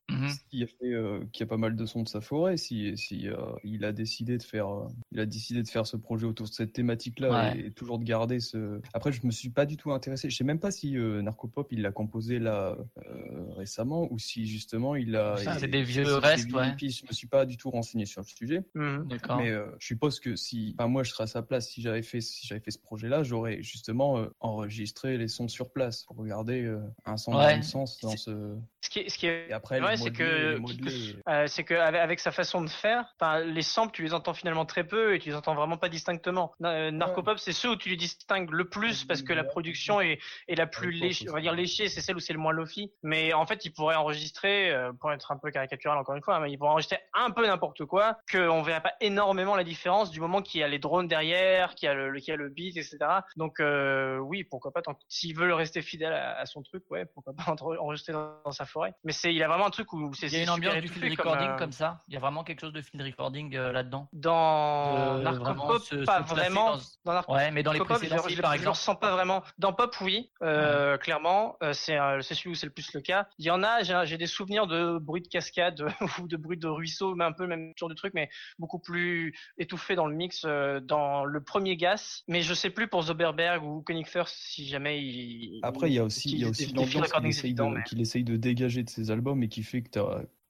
[0.52, 3.30] Qui a fait, euh, qui a pas mal de sons de sa forêt, si, si
[3.30, 6.48] euh, il a décidé de faire, euh, il a décidé de faire ce projet autour
[6.48, 7.60] de cette thématique-là Ouais.
[7.68, 8.82] et, toujours de garder ce.
[8.94, 10.30] Après, je me suis pas du tout intéressé.
[10.30, 14.46] Je sais même pas si euh, Narcopop il l'a composé là euh, récemment ou si
[14.48, 15.38] justement il a.
[15.38, 16.74] Ça, il- c'est des vieux restes, ouais.
[16.80, 18.64] Je me suis pas du tout renseigné sur le sujet.
[18.74, 19.08] Mhm.
[19.08, 19.38] D'accord.
[19.38, 22.02] Mais euh, je suppose que si, enfin, moi, je serais à sa place, si j'avais
[22.02, 26.18] fait, si j'avais fait ce projet-là, j'aurais justement euh, enregistré les sons sur place pour
[26.18, 27.58] regarder euh, un son Ouais.
[27.60, 28.56] de sens dans ce.
[28.86, 31.16] Ce qui est, ce qui est Et après, les c'est que- modeler.
[31.28, 33.16] Euh, c'est que avec, sa façon de faire,
[33.46, 36.54] les samples tu les entends finalement très peu et tu les entends vraiment pas distinctement.
[36.64, 40.20] Euh, Narcopop c'est ceux où tu les distingues le plus parce que la production est,
[40.48, 42.92] est la plus léchée, on va dire léchée, c'est celle où c'est le moins lofi.
[43.02, 46.40] Mais en fait il pourrait enregistrer, euh, pour être un peu caricatural encore une fois,
[46.40, 50.20] mais il pourrait enregistrer un peu n'importe quoi, qu'on verrait pas énormément la différence du
[50.20, 52.38] moment qu'il y a les drones derrière, qu'il y a le, le- qu'il y a
[52.38, 52.98] le beat, etc.
[53.36, 57.06] Donc euh, oui pourquoi pas, tant- s'il veut rester fidèle à, à son truc, ouais
[57.06, 57.44] pourquoi pas
[57.80, 58.94] enregistrer dans, dans sa forêt.
[59.06, 60.88] Mais c'est, il a vraiment un truc où c'est Il y a une ambiance du
[60.90, 62.00] field recording euh, comme ça.
[62.10, 64.10] Il y a vraiment quelque chose de field recording euh, là-dedans.
[64.14, 66.78] Dans Euh, Narcopop, se pas vraiment.
[67.06, 68.68] dans- Dans Ouais, mais dans les je, précédents, je, par je le exemple.
[68.78, 69.44] ressens pas vraiment.
[69.58, 73.28] Dans Pop, oui, euh, clairement, euh, c'est c'est celui où c'est le plus le cas.
[73.40, 75.82] Il y en a, j'ai des souvenirs de bruit de cascade
[76.22, 78.80] ou de bruit de ruisseau, mais un peu le même genre de truc, mais beaucoup
[78.80, 82.24] plus étouffé dans le mix euh, dans le premier Gas.
[82.28, 85.60] Mais je sais plus pour Zoberberg ou Koenig First si jamais il.
[85.64, 88.36] Après, il y a aussi, il y a aussi l'ambiance essaye, mais- qu'il essaye de
[88.36, 90.00] dégager de ses albums et qui fait que tu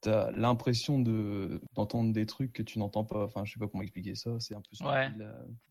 [0.10, 3.26] as, l'impression de, d'entendre des trucs que tu n'entends pas.
[3.26, 4.32] Enfin, je sais pas comment expliquer ça.
[4.40, 5.12] C'est un peu Ouais.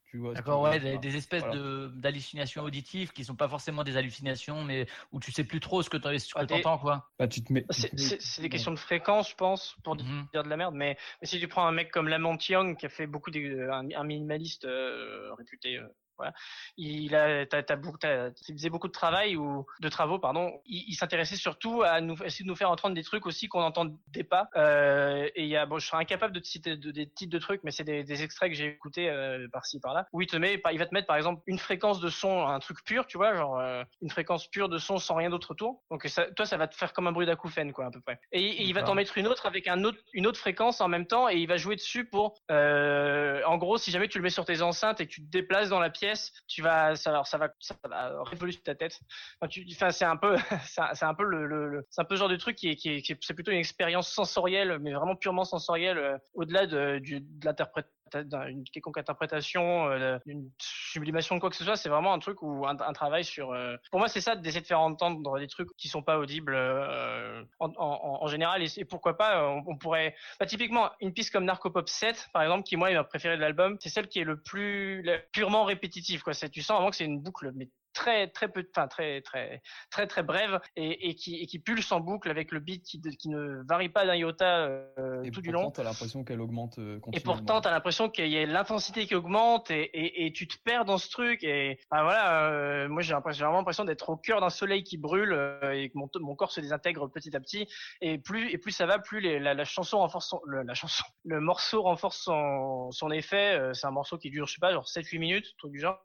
[0.04, 1.60] Tu vois, D'accord, ouais, des, espèces Voilà.
[1.60, 5.82] de d'hallucinations auditives qui sont pas forcément des hallucinations, mais où tu sais plus trop
[5.82, 7.10] ce que tu Ah, entends, quoi.
[7.18, 7.66] Bah, tu te mets.
[7.70, 10.26] C'est te des questions de fréquence, je pense, pour Mhm.
[10.32, 12.86] dire de la merde, mais, mais si tu prends un mec comme Lamont Young qui
[12.86, 16.32] a fait beaucoup des, un, un minimaliste euh, réputé, euh, voilà,
[16.76, 17.46] il a,
[17.76, 17.98] beaucoup,
[18.46, 20.60] faisait beaucoup de travail ou de travaux, pardon.
[20.66, 23.60] Il, il s'intéressait surtout à nous essayer de nous faire entendre des trucs aussi qu'on
[23.60, 24.48] n'entendait pas.
[24.56, 27.32] Euh, et il y a, bon, je serais incapable de te citer de- des titres
[27.32, 30.06] de trucs, mais c'est des, des extraits que j'ai écoutés euh, par-ci par-là.
[30.12, 32.58] Où il te met, il va te mettre par exemple une fréquence de son, un
[32.58, 35.82] truc pur, tu vois, genre euh, une fréquence pure de son sans rien d'autre autour.
[35.90, 38.18] Donc ça, toi, ça va te faire comme un bruit d'acouphène, quoi, à peu près.
[38.32, 40.88] Et, et il va t'en mettre une autre avec un autre, une autre fréquence en
[40.88, 44.30] même temps, et il va jouer dessus pour, en gros, si jamais tu le mets
[44.30, 46.03] sur tes enceintes et que tu te déplaces dans la pièce,
[46.46, 48.98] tu vas, ça, alors ça va, ça va révolutionner ta tête.
[49.40, 50.36] Enfin, tu, enfin, c'est un peu,
[50.66, 52.76] c'est un, peu le, le, le- c'est un peu le genre de truc qui est,
[52.76, 57.20] qui est, c'est plutôt une expérience sensorielle, mais vraiment purement sensorielle, euh, au-delà de, du,
[57.20, 62.12] de l'interprétation d'une quelconque interprétation, euh, d'une sublimation de quoi que ce soit, c'est vraiment
[62.12, 63.52] un truc ou un, travail sur.
[63.52, 66.54] euh, Pour moi, c'est ça d'essayer de faire entendre des trucs qui sont pas audibles
[66.54, 68.62] euh, en, général.
[68.62, 70.14] Et, pourquoi pas, on, pourrait.
[70.38, 73.40] Bah, typiquement, une piste comme Narcopop 7, par exemple, qui moi est ma préférée de
[73.40, 76.22] l'album, c'est celle qui est le plus purement répétitive.
[76.22, 76.34] Quoi.
[76.34, 80.06] Tu sens vraiment que c'est une boucle, mais très très peu, enfin très très très
[80.06, 83.28] très brève et, et qui et qui pulse en boucle avec le beat qui, qui
[83.30, 85.70] ne varie pas d'un iota euh, Et tout du pourtant, long.
[85.70, 89.70] t'as l'impression qu'elle augmente euh, Et pourtant, t'as l'impression qu'il y a l'intensité qui augmente
[89.70, 91.44] et, et, et tu te perds dans ce truc.
[91.44, 95.32] Et ah, voilà, euh, moi j'ai vraiment l'impression d'être au cœur d'un soleil qui brûle
[95.32, 97.66] euh, et que mon, mon corps se désintègre petit à petit.
[98.00, 100.74] Et plus et plus ça va, plus les- la, la chanson renforce son, le, la
[100.74, 103.60] chanson, le morceau renforce son, son effet.
[103.72, 106.02] C'est un morceau qui dure, je sais pas, genre 7-8 minutes, truc du genre.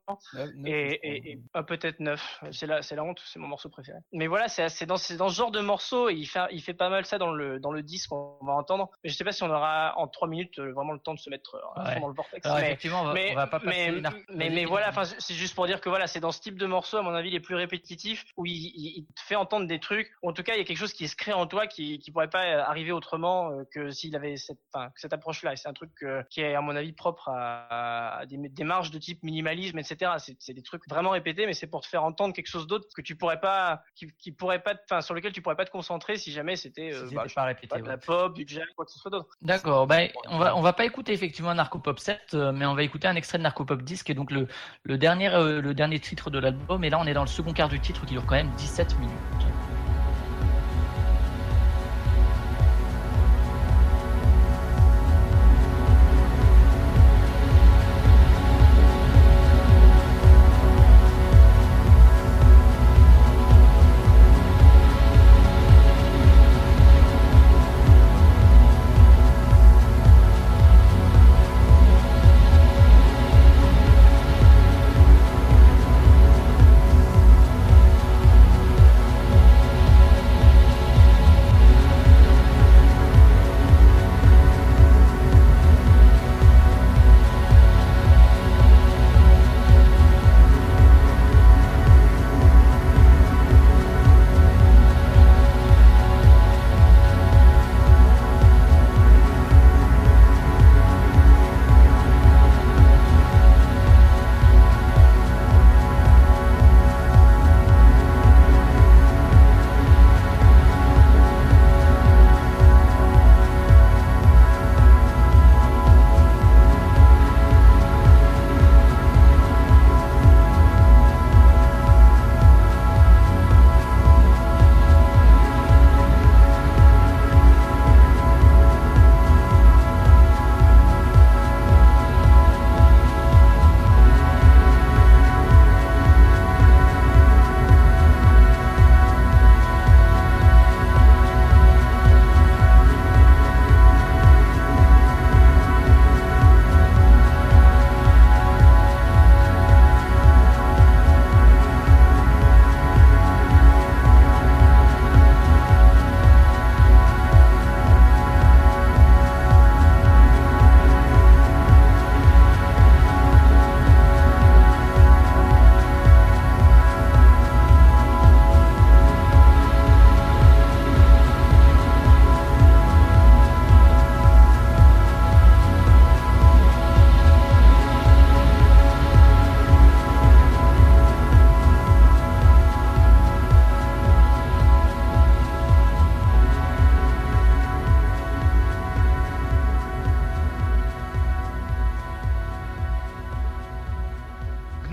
[0.66, 3.98] Et, et, et- ah, peut-être 9 C'est la, c'est la honte, c'est mon morceau préféré.
[4.14, 6.62] Mais voilà, c'est c'est dans, c'est dans ce genre de morceau, et il fait, il
[6.62, 8.90] fait pas mal ça dans le, dans le disque qu'on va entendre.
[9.04, 11.20] Mais je sais pas si on aura en 3 minutes euh, vraiment le temps de
[11.20, 12.00] se mettre euh, Ouais.
[12.00, 12.46] dans le vortex.
[12.46, 15.34] Alors mais, effectivement, on va, mais, on va pas passer mais, mais, mais voilà, c'est
[15.34, 17.40] juste pour dire que voilà, c'est dans ce type de morceaux, à mon avis, les
[17.40, 20.12] plus répétitifs, où il, il, il te fait entendre des trucs.
[20.22, 22.00] ou En tout cas, il y a quelque chose qui se crée en toi qui,
[22.00, 25.54] qui pourrait pas euh, arriver autrement euh, que s'il avait cette, enfin, cette approche-là.
[25.54, 28.92] Et c'est un truc euh, qui est, à mon avis, propre à, à des démarches
[28.92, 30.12] de type minimalisme, etc.
[30.18, 32.88] C'est c'est des trucs vraiment répétés, mais c'est pour te faire entendre quelque chose d'autre
[32.96, 35.72] que tu pourrais pas, qui, qui pourrait pas, enfin, sur lequel tu pourrais pas te
[35.72, 37.68] concentrer si jamais c'était, euh, Si bah, pas répété.
[37.68, 37.90] pas, de ouais.
[37.90, 39.30] la pop, du jazz, quoi que ce soit d'autre.
[39.42, 42.84] D'accord, ben, on va on va pas écouter effectivement Narcopop 7, euh, mais on va
[42.84, 44.48] écouter un extrait de Narcopop 10 qui est donc le,
[44.84, 47.54] le dernier euh, le dernier titre de l'album et là on est dans le second
[47.54, 49.79] quart du titre qui dure quand même 17 minutes.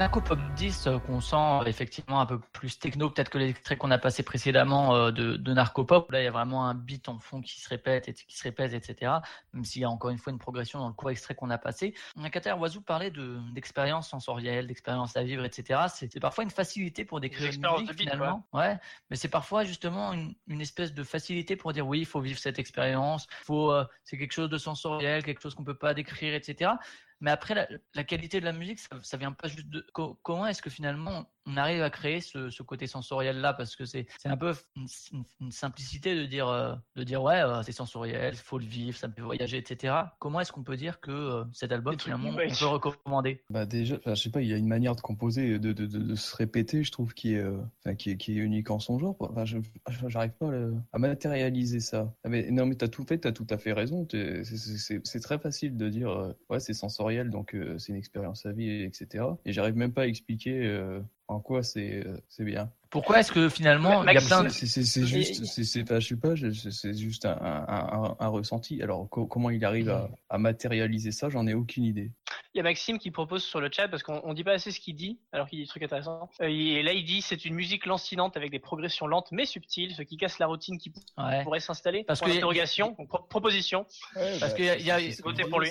[0.07, 3.91] Narco Pop 10 euh, qu'on sent effectivement un peu plus techno peut-être que l'extrait qu'on
[3.91, 6.13] a passé précédemment euh, de, de Narco Pop.
[6.13, 8.45] Là, il y a vraiment un beat en fond qui se répète et qui se
[8.45, 9.15] répète, etc.
[9.53, 11.59] Même s'il y a encore une fois une progression dans le court extrait qu'on a
[11.59, 11.93] passé.
[12.31, 13.13] Kater Oiseau parlait
[13.53, 15.81] d'expérience sensorielle, d'expérience à vivre, etc.
[15.89, 18.47] C'est parfois une facilité pour décrire une musique finalement.
[18.53, 18.79] Ouais,
[19.11, 22.39] mais c'est parfois justement une, une, espèce de facilité pour dire oui, il faut vivre
[22.39, 23.27] cette expérience.
[23.43, 26.75] Faut, euh, c'est quelque chose de sensoriel, quelque chose qu'on peut pas décrire, etc.
[27.21, 29.87] Mais après, la, qualité de la musique, ça, ça vient pas juste de.
[29.93, 33.85] Comment est-ce que finalement on arrive à créer ce, ce côté sensoriel là Parce que
[33.85, 34.87] c'est un peu une,
[35.41, 38.97] une, simplicité de dire, euh, de dire ouais, euh, c'est sensoriel, il faut le vivre,
[38.97, 39.95] ça me fait voyager, etc.
[40.19, 43.43] Comment est-ce qu'on peut dire que euh, cet album, finalement, on peut recommander?
[43.51, 46.15] Bah déjà, je sais pas, il y a une manière de composer, de, de, de,
[46.15, 47.45] se répéter, je trouve, qui est,
[47.99, 49.17] qui est, qui est unique en son genre.
[49.21, 49.45] Enfin,
[50.09, 50.51] j'arrive pas
[50.93, 52.13] à, matérialiser ça.
[52.25, 54.07] Ah, mais, non, mais t'as tout fait, t'as tout à fait raison.
[54.13, 58.83] C'est très facile de dire ouais, c'est sensoriel donc euh, c'est une expérience à vie,
[58.83, 59.25] etc.
[59.45, 62.71] Et j'arrive même pas à expliquer euh, en quoi c'est euh, c'est bien?
[62.91, 64.49] Pourquoi est-ce que finalement il y a plein de...
[64.49, 66.35] C'est juste, c'est pas, je sais pas,
[66.71, 68.81] c'est juste un, un, un, ressenti.
[68.83, 72.13] Alors comment il arrive à, à matérialiser ça, j'en ai aucune idée.
[72.57, 74.81] Il y a Maxime qui propose sur le chat parce qu'on dit pas assez ce
[74.81, 76.31] qu'il dit, alors qu'il dit des trucs intéressants.
[76.41, 80.01] et là il dit c'est une musique lancinante avec des progressions lentes mais subtiles, ce
[80.01, 80.91] qui casse la routine qui
[81.43, 82.05] pourrait s'installer.
[82.05, 82.97] Parce que interrogation,
[83.29, 83.85] proposition.
[84.41, 84.99] parce qu'il y a,
[85.51, 85.71] pour lui.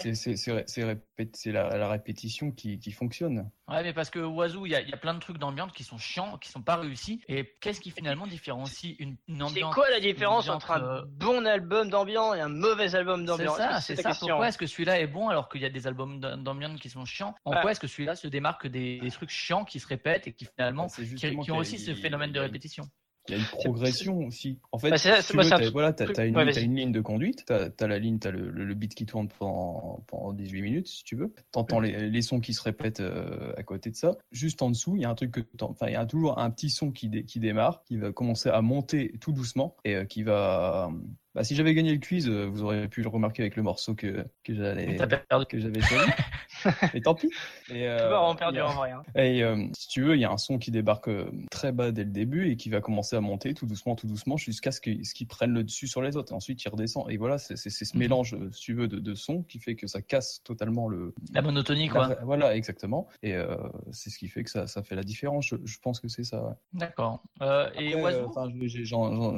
[1.33, 3.49] C'est la, la, répétition qui, qui fonctionne.
[3.67, 5.83] Ouais, mais parce que Oiseau, il y a, y a, plein de trucs d'ambiance qui
[5.83, 7.21] sont chiants, qui sont pas réussis.
[7.27, 11.01] Et qu'est-ce qui finalement différencie une, une ambiance C'est quoi la différence entre un euh,
[11.07, 13.57] bon album d'ambiance et un mauvais album d'ambiance?
[13.57, 14.11] C'est ça, c'est ça.
[14.19, 17.05] Pourquoi est-ce que celui-là est bon alors qu'il y a des albums d'ambiance qui sont
[17.05, 20.27] chiants En quoi est-ce que celui-là se démarque des, des, trucs chiants qui se répètent
[20.27, 22.89] et qui finalement qui, qui, ont aussi ce phénomène de répétition
[23.27, 24.59] il y a une progression aussi.
[24.71, 25.31] En fait, bah, tu as,
[25.71, 28.51] voilà, as, une, as une ligne de conduite, tu as, la ligne, tu as le,
[28.51, 31.33] le, beat qui tourne pendant, pendant 18 minutes, si tu veux.
[31.33, 34.15] Tu entends les, les, sons qui se répètent euh, à côté de ça.
[34.31, 36.51] Juste en dessous, il y a un truc que enfin, il y a toujours un
[36.51, 40.21] petit son qui, qui démarre, qui va commencer à monter tout doucement et euh, qui
[40.21, 40.91] va
[41.35, 43.93] bah, si j'avais gagné le quiz, euh, vous auriez pu le remarquer avec le morceau
[43.93, 44.95] que, que j'avais
[45.49, 46.11] que j'avais choisi.
[46.93, 47.29] Mais tant pis.
[47.69, 48.91] Et, euh, on perdu en vrai.
[48.91, 49.03] Hein.
[49.15, 51.91] Et euh, si tu veux, il y a un son qui débarque euh, très bas
[51.91, 54.81] dès le début et qui va commencer à monter tout doucement, tout doucement, jusqu'à ce
[54.81, 56.31] qu'il qu prenne le dessus sur les autres.
[56.31, 57.09] Et ensuite, il redescend.
[57.09, 57.99] Et voilà, c'est ce mhm.
[57.99, 61.41] mélange, si tu veux, de, de sons qui fait que ça casse totalement le la
[61.41, 62.15] monotonie, quoi.
[62.23, 63.07] voilà, exactement.
[63.21, 63.55] Et euh,
[63.91, 65.47] c'est ce qui fait que ça, ça fait la différence.
[65.47, 66.43] Je, je pense que c'est ça.
[66.43, 66.53] Ouais.
[66.73, 67.21] D'accord.
[67.77, 67.93] et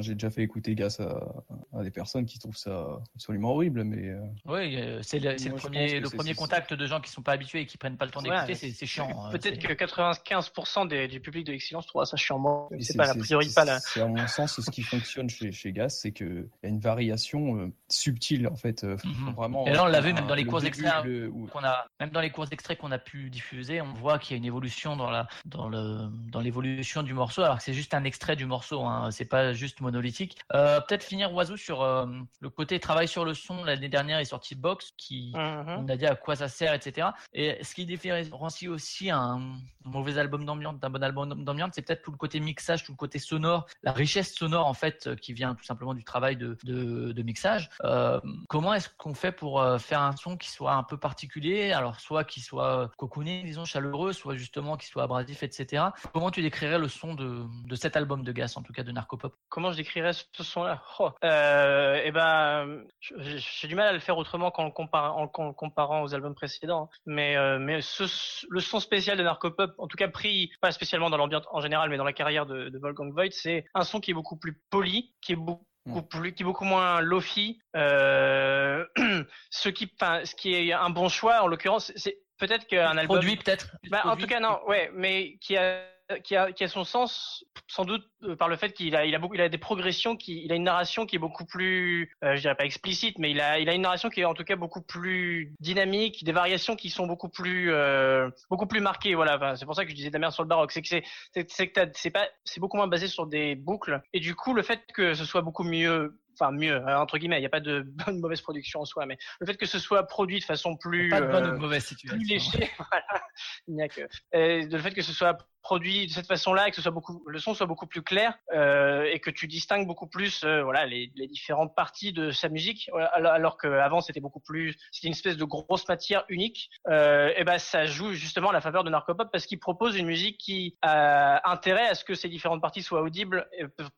[0.00, 3.84] J'ai déjà fait écouter Gas à, à personnes qui trouvent ça absolument horrible.
[3.84, 7.22] Mais euh, oui, euh, c'est le, le, premier, le premier contact de gens qui sont
[7.22, 9.08] pas habitués et qui prennent pas le temps d'écouter, c'est chiant.
[9.24, 12.68] Hein, peut-être que 95% des, du public de l'excellence trouvent ça chiant.
[12.80, 13.80] C'est pas la priori pas la.
[13.80, 16.80] C'est à mon sens ce qui fonctionne chez, chez Gas, c'est qu'il y a une
[16.80, 18.84] variation euh, subtile en fait.
[18.84, 19.34] Mhm.
[19.36, 19.66] Vraiment.
[19.66, 21.04] Et là, on l'a vu même dans les cours extraits
[21.52, 24.34] qu'on a, même dans les cours d'extraits qu'on a pu diffuser, on voit qu'il y
[24.34, 27.94] a une évolution dans la, dans le, dans l'évolution du morceau, alors que c'est juste
[27.94, 30.38] un extrait du morceau, hein, c'est pas juste monolithique.
[30.50, 32.06] Peut-être finir oiseau sur euh,
[32.40, 35.78] le côté travail sur le son, l'année dernière est sorti Box, qui mhm.
[35.78, 37.08] on a dit à quoi ça sert, etc.
[37.32, 42.02] Et ce qui différencie aussi un mauvais album d'ambiance d'un bon album d'ambiance, c'est peut-être
[42.02, 45.32] tout le côté mixage, tout le côté sonore, la richesse sonore en fait euh, qui
[45.32, 47.68] vient tout simplement du travail de, de, mixage.
[47.84, 52.00] Euh, comment est-ce qu'on fait pour faire un son qui soit un peu particulier, alors
[52.00, 55.84] soit qui soit cocooné, disons chaleureux, soit justement qui soit abrasif, etc.
[56.12, 58.92] Comment tu décrirais le son de, de cet album de Gas, en tout cas de
[58.92, 59.34] Narcopop?
[59.48, 60.82] Comment je décrirais ce son-là?
[60.98, 61.10] Oh.
[61.24, 61.57] euh,
[62.04, 66.84] Eh ben, j'ai du mal à le faire autrement qu'en le, comparant aux albums précédents.
[66.84, 66.96] Hein.
[67.06, 68.04] Mais, euh, mais ce,
[68.48, 71.90] le son spécial de Narcopop, en tout cas pris, pas spécialement dans l'ambiance en général,
[71.90, 74.60] mais dans la carrière de, de Wolfgang Voigt, c'est un son qui est beaucoup plus
[74.70, 76.08] poli, qui est beaucoup mm.
[76.08, 77.60] plus, qui est beaucoup moins lofi.
[77.76, 78.84] Euh,
[79.50, 83.18] ce qui, ce qui est un bon choix en l'occurrence, c'est peut-être qu'un album.
[83.18, 83.76] Produit peut-être.
[83.90, 85.84] Bah, en tout cas non, ouais, mais qui a
[86.24, 89.14] qui a, qui a son sens sans doute euh, par le fait qu'il a, il
[89.14, 92.16] a beaucoup, il a des progressions, qui, il a une narration qui est beaucoup plus,
[92.24, 94.34] euh, je dirais pas explicite, mais il a, il a une narration qui est en
[94.34, 99.14] tout cas beaucoup plus dynamique, des variations qui sont beaucoup plus, euh, beaucoup plus marquées.
[99.14, 100.88] Voilà, enfin, c'est pour ça que je disais ta mère sur le baroque, c'est que
[100.88, 101.04] c'est,
[101.48, 104.00] c'est que c'est pas, c'est beaucoup moins basé sur des boucles.
[104.12, 107.38] Et du coup, le fait que ce soit beaucoup mieux enfin mieux hein, entre guillemets
[107.38, 109.78] il n'y a pas de bonne mauvaise production en soi mais le fait que ce
[109.78, 112.18] soit produit de façon plus pas de bonne ou mauvaise situation.
[112.18, 113.22] plus voilà
[113.66, 116.70] il n'y a que et le fait que ce soit produit de cette façon-là et
[116.70, 119.86] que ce soit beaucoup, le son soit beaucoup plus clair euh, et que tu distingues
[119.86, 124.78] beaucoup plus euh, voilà les, différentes parties de sa musique alors qu'avant c'était beaucoup plus
[124.90, 128.62] c'était une espèce de grosse matière unique euh, et ben ça joue justement à la
[128.62, 132.30] faveur de Narcopop parce qu'il propose une musique qui a intérêt à ce que ces
[132.30, 133.46] différentes parties soient audibles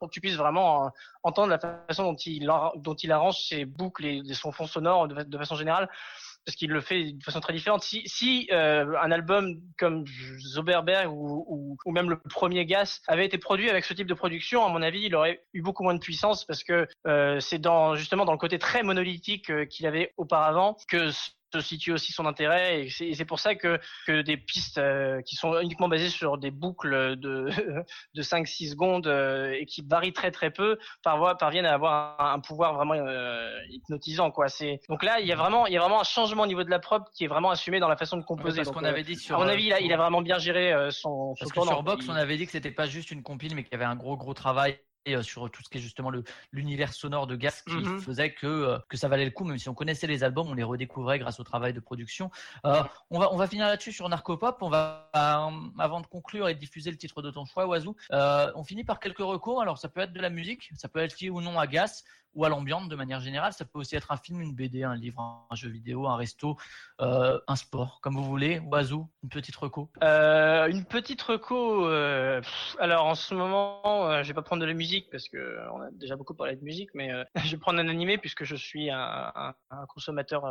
[0.00, 0.88] pour que tu puisses vraiment euh,
[1.22, 5.38] entendre la façon dont il dont il arrange ses boucles et son fond sonore de
[5.38, 5.88] façon générale
[6.44, 7.82] parce qu'il le fait de façon très différente.
[7.82, 10.04] Si, si euh, un album comme
[10.38, 14.14] Zoberberg ou, ou, ou, même le premier Gas avait été produit avec ce type de
[14.14, 17.58] production, à mon avis, il aurait eu beaucoup moins de puissance parce que euh, c'est
[17.58, 21.10] dans justement dans le côté très monolithique euh, qu'il avait auparavant que
[21.52, 25.36] se situe aussi son intérêt et c'est pour ça que, que des pistes euh, qui
[25.36, 27.50] sont uniquement basées sur des boucles de,
[28.14, 32.34] de 5-6 secondes euh, et qui varient très très peu parvoient, parviennent à avoir un,
[32.34, 34.48] un pouvoir vraiment euh, hypnotisant quoi.
[34.48, 36.64] C'est donc là il y a vraiment il y a vraiment un changement au niveau
[36.64, 38.62] de la prop qui est vraiment assumé dans la façon de composer.
[38.62, 40.72] parce qu'on avait dit sur à mon avis il a, il a vraiment bien géré
[40.90, 43.54] son, parce son que sur Box on avait dit que c'était pas juste une compile
[43.54, 44.78] mais qu'il y avait un gros gros travail
[45.22, 46.22] sur tout ce qui est justement le
[46.52, 47.80] l'univers sonore de Gas qui Mhm.
[47.80, 48.00] mm -hmm.
[48.00, 50.54] faisait que euh, que ça valait le coup même si on connaissait les albums on
[50.54, 52.30] les redécouvrait grâce au travail de production
[52.66, 56.48] euh, on va on va finir là-dessus sur Narcopop on va euh, avant de conclure
[56.48, 59.58] et de diffuser le titre de ton choix Oazou euh, on finit par quelques recours
[59.62, 61.92] alors ça peut être de la musique ça peut être lié ou non à Gas
[62.34, 63.52] ou à l'ambiance de manière générale.
[63.52, 66.56] Ça peut aussi être un film, une BD, un livre, un jeu vidéo, un resto,
[67.00, 68.60] euh, un sport, comme vous voulez.
[68.70, 69.90] Oiseau, une petite reco.
[70.02, 71.88] Euh, une petite reco.
[71.88, 72.40] Euh,
[72.78, 75.90] alors en ce moment, je vais pas prendre de la musique parce que on a
[75.92, 77.10] déjà beaucoup parlé de musique, mais
[77.44, 79.54] je vais prendre un animé puisque je suis un,
[79.88, 80.44] consommateur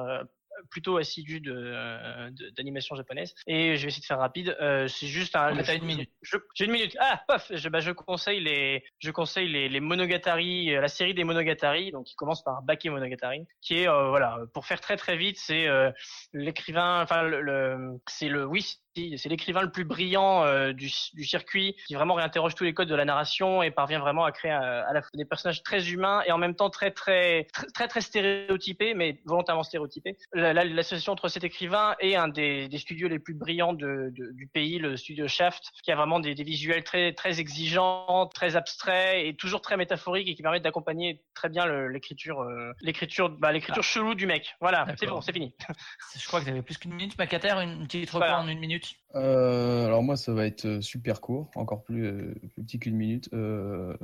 [0.70, 3.34] plutôt assidu de d'animation japonaise.
[3.48, 4.56] Et je vais essayer de faire rapide.
[4.62, 6.10] Euh, c'est juste un ouais, une minute.
[6.54, 6.96] j'ai une minute.
[7.00, 11.24] Ah paf je, bah, je conseille les je conseille les, les monogatari la série des
[11.24, 11.92] monogatari.
[11.92, 15.38] Donc qui commence par Bake Monogatari qui est euh, voilà pour faire très très vite
[15.38, 15.92] c'est euh,
[16.34, 18.78] l'écrivain enfin le, le c'est le oui
[19.16, 22.90] c'est l'écrivain le plus brillant euh, du, du, circuit qui vraiment réinterroge tous les codes
[22.90, 25.92] de la narration et parvient vraiment à créer à, à la fois des personnages très
[25.92, 30.18] humains et en même temps très très très très, très stéréotypés mais volontairement stéréotypés
[30.54, 34.48] l'association entre cet écrivain et un des, des studios les plus brillants de, de, du
[34.48, 39.26] pays le studio Shaft qui a vraiment des, des, visuels très très exigeants très abstraits
[39.26, 43.84] et toujours très métaphoriques et qui permettent d'accompagner très bien l'écriture euh, l'écriture bah, l'écriture
[43.84, 43.94] ah.
[43.94, 45.54] chelou du mec voilà c'est bon c'est fini
[46.20, 48.42] je crois que vous avez plus qu'une minute Macater une petite repas voilà.
[48.42, 52.64] en une minute euh, alors moi ça va être super court, encore plus, euh, plus
[52.64, 53.30] petit qu'une minute.
[53.34, 53.96] Euh,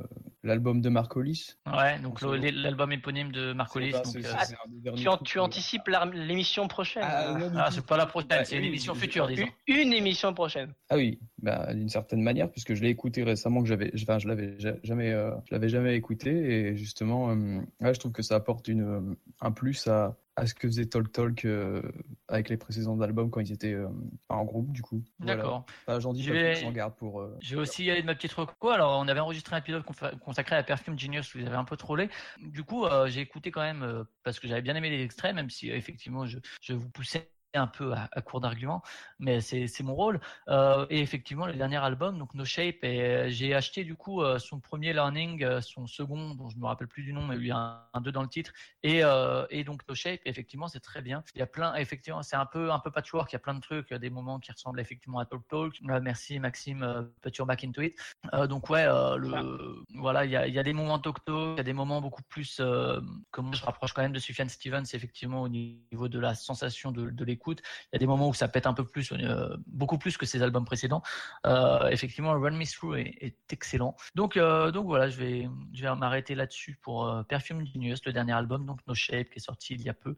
[0.42, 1.56] l'album de Marcolis.
[1.66, 3.92] Ouais, donc l'album éponyme de Marcolis.
[3.94, 4.02] Ah,
[4.96, 7.04] tu, an tu anticipes l'émission prochaine.
[7.04, 9.46] Ah, ah c'est pas la prochaine, c'est une émission future, disons.
[9.68, 10.72] Une, une émission prochaine.
[10.88, 14.26] Ah oui, bah, d'une certaine manière, puisque je l'ai écouté récemment, que j'avais, enfin, je
[14.26, 19.16] l'avais jamais, je l'avais jamais écouté, et justement, ouais, je trouve que ça apporte une,
[19.40, 21.82] un plus à, à ce que faisait Talk Talk euh,
[22.28, 23.88] avec les précédents albums quand ils étaient euh,
[24.28, 25.02] en groupe du coup.
[25.18, 25.64] D'accord.
[25.86, 26.00] Voilà.
[26.00, 26.54] J'en dis je pas vais...
[26.54, 27.20] plus garde pour.
[27.20, 27.36] Euh...
[27.40, 28.68] Je vais aussi aller de ma petite reco.
[28.68, 29.82] Alors on avait enregistré un épisode
[30.20, 32.10] consacré à Perfume Genius vous avez un peu trollé.
[32.40, 35.50] Du coup euh, j'ai écouté quand même parce que j'avais bien aimé les extraits même
[35.50, 38.82] si effectivement je, je vous poussais un peu à, à court d'arguments,
[39.18, 40.20] mais c'est mon rôle.
[40.48, 44.38] Euh, et effectivement, le dernier album, donc No Shape, et j'ai acheté du coup euh,
[44.38, 47.46] son premier Learning, euh, son second, dont je me rappelle plus du nom, mais il
[47.46, 48.52] y a un 2 dans le titre,
[48.82, 51.22] et, euh, et donc No Shape, effectivement, c'est très bien.
[51.34, 53.54] Il y a plein, effectivement, c'est un peu un peu patchwork, il y a plein
[53.54, 55.74] de trucs, il y a des moments qui ressemblent effectivement à Talk Talk.
[55.80, 57.96] merci Maxime, put your back into it.
[58.48, 61.58] donc ouais, le, voilà, il y a, il y a des moments Talk Talk, il
[61.58, 62.60] y a des moments beaucoup plus,
[63.30, 67.10] comme je rapproche quand même de Sufjan Stevens, effectivement, au niveau de la sensation de,
[67.10, 69.98] de l'écoute il y a des moments où ça pète un peu plus, euh, beaucoup
[69.98, 71.02] plus que ses albums précédents.
[71.46, 73.96] Euh, effectivement, Run Me Through est, excellent.
[74.14, 75.48] Donc, euh, voilà, je vais,
[75.96, 79.82] m'arrêter là-dessus pour Perfume Genius, le dernier album, donc No Shape, qui est sorti il
[79.82, 80.16] y a peu.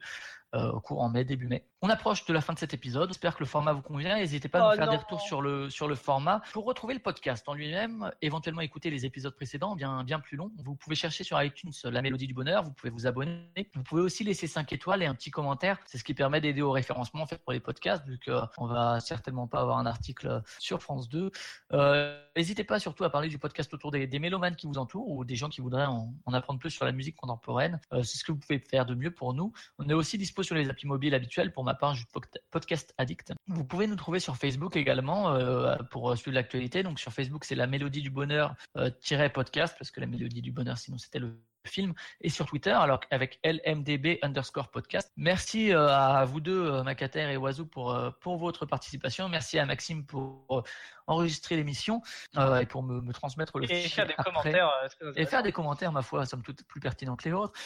[0.55, 1.67] Euh, au cours en mai, début mai.
[1.83, 3.11] On approche de la fin de cet épisode.
[3.11, 4.17] J'espère que le format vous convient.
[4.17, 4.93] N'hésitez pas à oh nous faire non.
[4.93, 6.41] des retours sur le, sur le format.
[6.55, 10.51] Pour retrouver le podcast en lui-même, éventuellement écouter les épisodes précédents, bien, bien plus longs,
[10.57, 12.65] vous pouvez chercher sur iTunes La Mélodie du Bonheur.
[12.65, 13.71] Vous pouvez vous abonner.
[13.75, 15.79] Vous pouvez aussi laisser 5 étoiles et un petit commentaire.
[15.85, 19.01] C'est ce qui permet d'aider au référencement en fait, pour les podcasts, vu qu'on va
[19.01, 21.31] certainement pas avoir un article sur France 2.
[21.75, 25.11] Euh, N'hésitez pas surtout à parler du podcast autour des, des mélomanes qui vous entourent
[25.11, 27.81] ou des gens qui voudraient en, en apprendre plus sur la musique contemporaine.
[27.93, 29.53] Euh, C'est ce que vous pouvez faire de mieux pour nous.
[29.79, 32.11] On est aussi sur les applis mobiles habituel pour ma part juste
[32.51, 33.33] podcast addict.
[33.47, 36.83] Vous pouvez nous trouver sur Facebook également euh, pour suivre l'actualité.
[36.83, 38.91] Donc sur Facebook c'est la mélodie du bonheur euh,
[39.33, 43.01] podcast parce que la mélodie du bonheur sinon c'était le film et sur Twitter alors
[43.11, 45.13] avec LMDB underscore podcast.
[45.17, 49.29] Merci euh, à vous deux, euh, Macater et Oiseau, pour, euh, pour votre participation.
[49.29, 50.63] Merci à Maxime pour euh,
[51.07, 52.03] enregistrer l'émission
[52.37, 54.31] et pour me, me, transmettre le et faire des après.
[54.31, 54.71] commentaires
[55.17, 57.59] et faire des commentaires, ma foi, somme toute plus pertinents que les autres.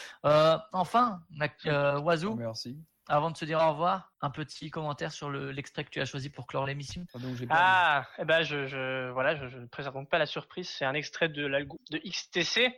[0.71, 1.21] enfin,
[2.03, 2.35] Oiseau.
[2.35, 2.77] Merci.
[3.09, 6.05] Avant de se dire au revoir, un petit commentaire sur l'extrait le, que tu as
[6.05, 7.05] choisi pour clore l'émission.
[7.49, 10.69] Ah, eh ben je, je voilà, je, je ne présente donc pas la surprise.
[10.69, 12.73] C'est un extrait de l'algo de XTC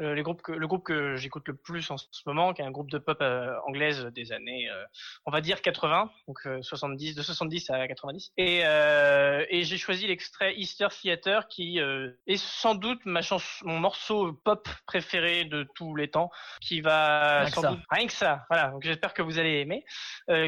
[0.00, 2.64] euh, les groupes que, le groupe que j'écoute le plus en ce moment, qui est
[2.64, 4.84] un groupe de pop euh, anglaise des années, euh,
[5.26, 8.32] on va dire 80, donc 70, de 70 à 90.
[8.36, 14.32] Et, et j'ai choisi l'extrait Easter Theater, qui est sans doute ma chance, mon morceau
[14.44, 17.70] pop préféré de tous les temps, qui va Rien que sans ça.
[17.70, 18.46] doute rien que ça.
[18.50, 19.84] Voilà, donc j'espère que vous allez aimer,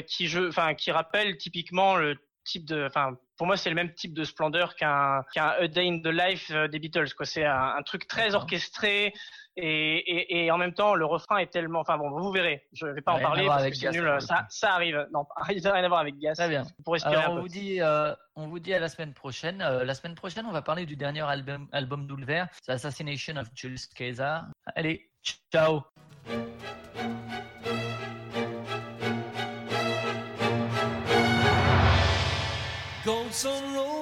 [0.06, 2.16] qui je, enfin qui rappelle typiquement le
[2.50, 5.88] type de, enfin pour moi c'est le même type de splendeur qu'un qu'un A Day
[5.88, 7.24] in the Life euh, des Beatles quoi.
[7.26, 9.12] C'est un, un truc très orchestré
[9.56, 12.66] et, et, et en même temps le refrain est tellement, enfin bon vous verrez.
[12.72, 14.16] Je vais pas en parler parce que c'est nul.
[14.20, 15.06] Ça ça arrive.
[15.12, 16.34] Non, il n'a rien à voir avec Gas.
[16.34, 16.64] Très bien.
[16.84, 17.40] Pour respirer Alors un on peu.
[17.42, 19.62] vous dit, euh, on vous dit à la semaine prochaine.
[19.62, 23.48] Euh, la semaine prochaine, on va parler du dernier album, album d'Ulver, The Assassination of
[23.54, 24.46] Julius Caesar.
[24.74, 25.10] Allez,
[25.52, 25.82] ciao.
[33.04, 33.99] Goes on road.